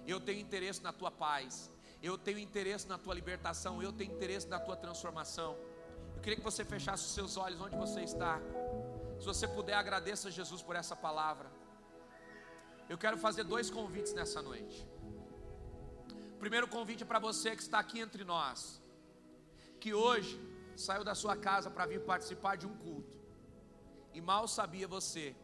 [0.05, 1.71] Eu tenho interesse na tua paz.
[2.03, 3.81] Eu tenho interesse na tua libertação.
[3.81, 5.55] Eu tenho interesse na tua transformação.
[6.13, 8.41] Eu queria que você fechasse os seus olhos onde você está.
[9.19, 11.51] Se você puder, agradeça a Jesus por essa palavra.
[12.87, 14.87] Eu quero fazer dois convites nessa noite.
[16.35, 18.81] O primeiro convite é para você que está aqui entre nós,
[19.79, 20.39] que hoje
[20.75, 23.17] saiu da sua casa para vir participar de um culto,
[24.13, 25.35] e mal sabia você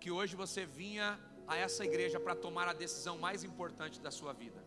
[0.00, 4.32] que hoje você vinha a essa igreja para tomar a decisão mais importante da sua
[4.32, 4.60] vida,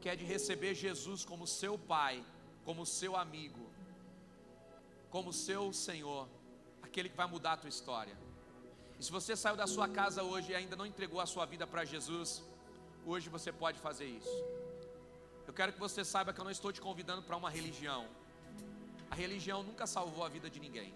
[0.00, 2.22] que é de receber Jesus como seu Pai,
[2.64, 3.70] como seu amigo,
[5.08, 6.28] como seu Senhor
[6.88, 8.16] aquele que vai mudar a tua história.
[8.98, 11.66] E se você saiu da sua casa hoje e ainda não entregou a sua vida
[11.66, 12.42] para Jesus,
[13.06, 14.36] hoje você pode fazer isso.
[15.46, 18.02] Eu quero que você saiba que eu não estou te convidando para uma religião.
[19.10, 20.92] A religião nunca salvou a vida de ninguém.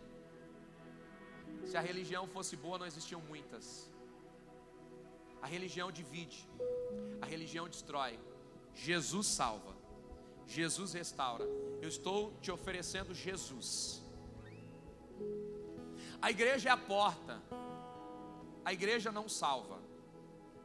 [1.65, 3.91] Se a religião fosse boa, não existiam muitas.
[5.41, 6.47] A religião divide,
[7.21, 8.19] a religião destrói.
[8.75, 9.75] Jesus salva,
[10.47, 11.45] Jesus restaura.
[11.81, 14.02] Eu estou te oferecendo Jesus.
[16.23, 17.43] A igreja é a porta.
[18.65, 19.81] A igreja não salva.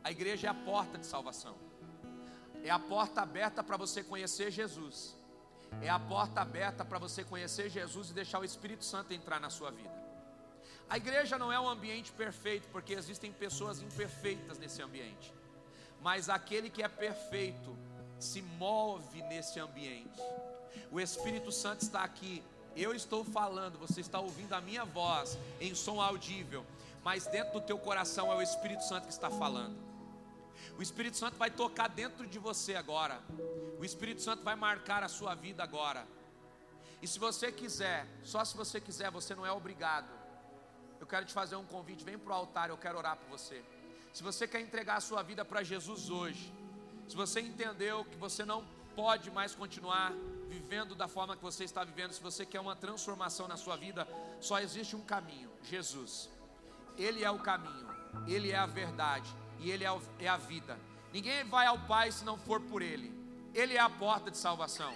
[0.04, 1.56] A igreja é a porta de salvação.
[2.64, 5.16] É a porta aberta para você conhecer Jesus.
[5.82, 9.50] É a porta aberta para você conhecer Jesus e deixar o Espírito Santo entrar na
[9.50, 9.98] sua vida.
[10.90, 15.34] A igreja não é um ambiente perfeito, porque existem pessoas imperfeitas nesse ambiente.
[16.02, 17.76] Mas aquele que é perfeito
[18.20, 20.22] se move nesse ambiente.
[20.92, 22.44] O Espírito Santo está aqui
[22.82, 26.66] eu estou falando, você está ouvindo a minha voz em som audível,
[27.04, 29.78] mas dentro do teu coração é o Espírito Santo que está falando.
[30.78, 33.22] O Espírito Santo vai tocar dentro de você agora.
[33.80, 36.08] O Espírito Santo vai marcar a sua vida agora.
[37.02, 40.10] E se você quiser, só se você quiser, você não é obrigado.
[41.00, 43.64] Eu quero te fazer um convite, vem para o altar, eu quero orar por você.
[44.14, 46.52] Se você quer entregar a sua vida para Jesus hoje,
[47.08, 48.66] se você entendeu que você não
[48.96, 50.12] pode mais continuar
[50.48, 54.08] vivendo da forma que você está vivendo, se você quer uma transformação na sua vida,
[54.40, 56.30] só existe um caminho: Jesus.
[56.98, 57.88] Ele é o caminho,
[58.28, 59.30] Ele é a verdade
[59.60, 60.78] e Ele é a vida.
[61.14, 63.16] Ninguém vai ao Pai se não for por Ele.
[63.54, 64.94] Ele é a porta de salvação.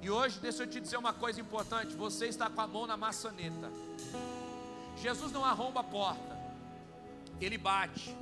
[0.00, 2.96] E hoje, deixa eu te dizer uma coisa importante: você está com a mão na
[2.96, 3.70] maçaneta.
[4.96, 6.36] Jesus não arromba a porta,
[7.40, 8.16] Ele bate.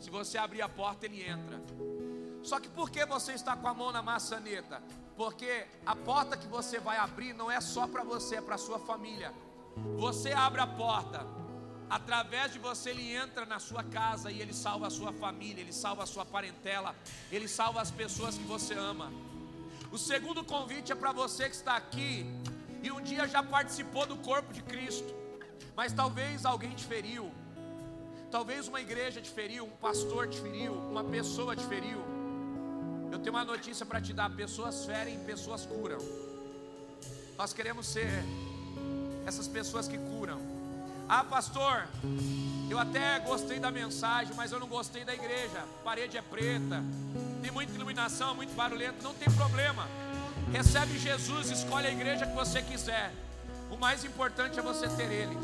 [0.00, 1.60] Se você abrir a porta, Ele entra.
[2.42, 4.82] Só que por que você está com a mão na maçaneta?
[5.16, 8.78] Porque a porta que você vai abrir não é só para você, é para sua
[8.78, 9.32] família.
[9.96, 11.24] Você abre a porta,
[11.88, 15.72] através de você ele entra na sua casa e ele salva a sua família, ele
[15.72, 16.96] salva a sua parentela,
[17.30, 19.12] ele salva as pessoas que você ama.
[19.90, 22.26] O segundo convite é para você que está aqui
[22.82, 25.14] e um dia já participou do corpo de Cristo,
[25.76, 27.30] mas talvez alguém te feriu,
[28.30, 32.21] talvez uma igreja te feriu, um pastor te feriu, uma pessoa te feriu.
[33.22, 35.98] Tenho uma notícia para te dar: pessoas ferem, pessoas curam.
[37.38, 38.24] Nós queremos ser
[39.24, 40.40] essas pessoas que curam.
[41.08, 41.86] Ah, pastor,
[42.68, 45.64] eu até gostei da mensagem, mas eu não gostei da igreja.
[45.84, 46.82] Parede é preta,
[47.40, 49.02] tem muita iluminação, muito barulhento.
[49.02, 49.86] Não tem problema.
[50.50, 53.12] Recebe Jesus, escolhe a igreja que você quiser.
[53.70, 55.36] O mais importante é você ter Ele.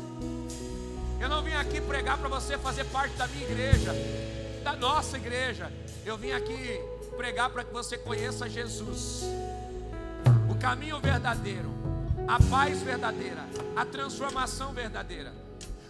[1.19, 3.93] Eu não vim aqui pregar para você fazer parte da minha igreja,
[4.63, 5.71] da nossa igreja.
[6.05, 6.79] Eu vim aqui
[7.19, 9.23] pregar para que você conheça Jesus,
[10.49, 11.69] o caminho verdadeiro,
[12.25, 13.45] a paz verdadeira,
[13.75, 15.33] a transformação verdadeira.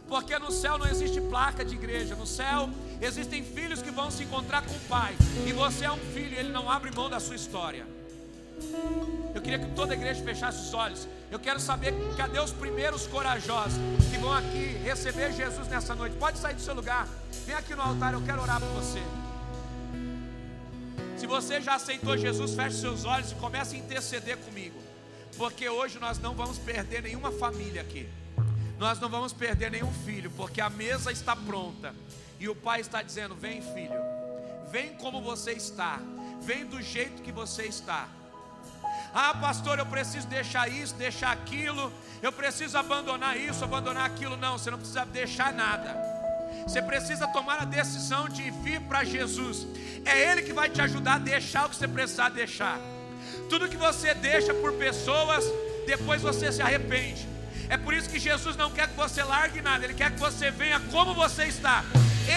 [0.07, 2.67] Porque no céu não existe placa de igreja, no céu
[2.99, 5.15] existem filhos que vão se encontrar com o Pai,
[5.45, 7.85] e você é um filho, ele não abre mão da sua história.
[9.35, 11.07] Eu queria que toda a igreja fechasse os olhos.
[11.29, 13.77] Eu quero saber cadê os primeiros corajosos
[14.09, 16.15] que vão aqui receber Jesus nessa noite.
[16.15, 17.07] Pode sair do seu lugar.
[17.45, 19.28] Vem aqui no altar, eu quero orar por você.
[21.19, 24.79] Se você já aceitou Jesus, feche seus olhos e comece a interceder comigo.
[25.35, 28.07] Porque hoje nós não vamos perder nenhuma família aqui.
[28.77, 31.93] Nós não vamos perder nenhum filho, porque a mesa está pronta.
[32.39, 33.99] E o pai está dizendo: Vem, filho.
[34.71, 35.99] Vem como você está.
[36.41, 38.07] Vem do jeito que você está.
[39.13, 41.91] Ah, pastor, eu preciso deixar isso, deixar aquilo.
[42.21, 44.37] Eu preciso abandonar isso, abandonar aquilo.
[44.37, 46.18] Não, você não precisa deixar nada.
[46.63, 49.67] Você precisa tomar a decisão de vir para Jesus.
[50.05, 52.79] É Ele que vai te ajudar a deixar o que você precisar deixar.
[53.49, 55.43] Tudo que você deixa por pessoas,
[55.85, 57.27] depois você se arrepende.
[57.69, 60.49] É por isso que Jesus não quer que você largue nada, Ele quer que você
[60.49, 61.83] venha como você está.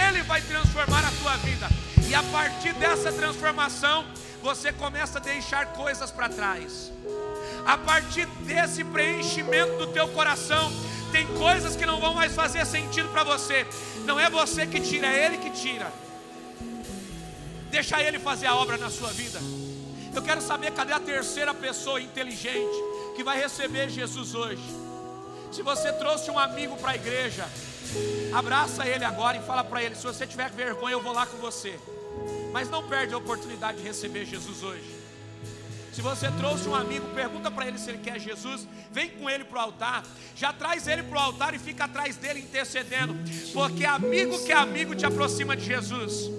[0.08, 1.68] Ele vai transformar a tua vida.
[2.08, 4.04] E a partir dessa transformação,
[4.42, 6.92] você começa a deixar coisas para trás.
[7.64, 10.70] A partir desse preenchimento do teu coração,
[11.12, 13.66] tem coisas que não vão mais fazer sentido para você.
[14.06, 15.92] Não é você que tira, é Ele que tira.
[17.70, 19.38] Deixa Ele fazer a obra na sua vida.
[20.14, 22.76] Eu quero saber cadê a terceira pessoa inteligente
[23.14, 24.62] que vai receber Jesus hoje.
[25.50, 27.46] Se você trouxe um amigo para a igreja,
[28.34, 31.36] abraça ele agora e fala para ele: se você tiver vergonha, eu vou lá com
[31.36, 31.78] você.
[32.52, 34.91] Mas não perde a oportunidade de receber Jesus hoje.
[35.92, 39.44] Se você trouxe um amigo, pergunta para ele se ele quer Jesus, vem com ele
[39.44, 40.02] para o altar,
[40.34, 43.14] já traz ele para o altar e fica atrás dele intercedendo,
[43.52, 46.30] porque amigo que é amigo te aproxima de Jesus.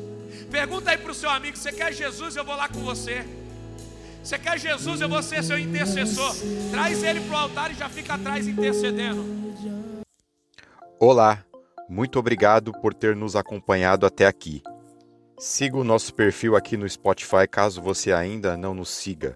[0.50, 2.36] Pergunta aí para o seu amigo: você quer Jesus?
[2.36, 3.24] Eu vou lá com você.
[4.24, 5.02] Você quer Jesus?
[5.02, 6.34] Eu vou ser seu intercessor.
[6.72, 9.24] Traz ele para o altar e já fica atrás intercedendo.
[11.00, 11.44] Olá,
[11.88, 14.64] muito obrigado por ter nos acompanhado até aqui.
[15.38, 19.36] Siga o nosso perfil aqui no Spotify caso você ainda não nos siga.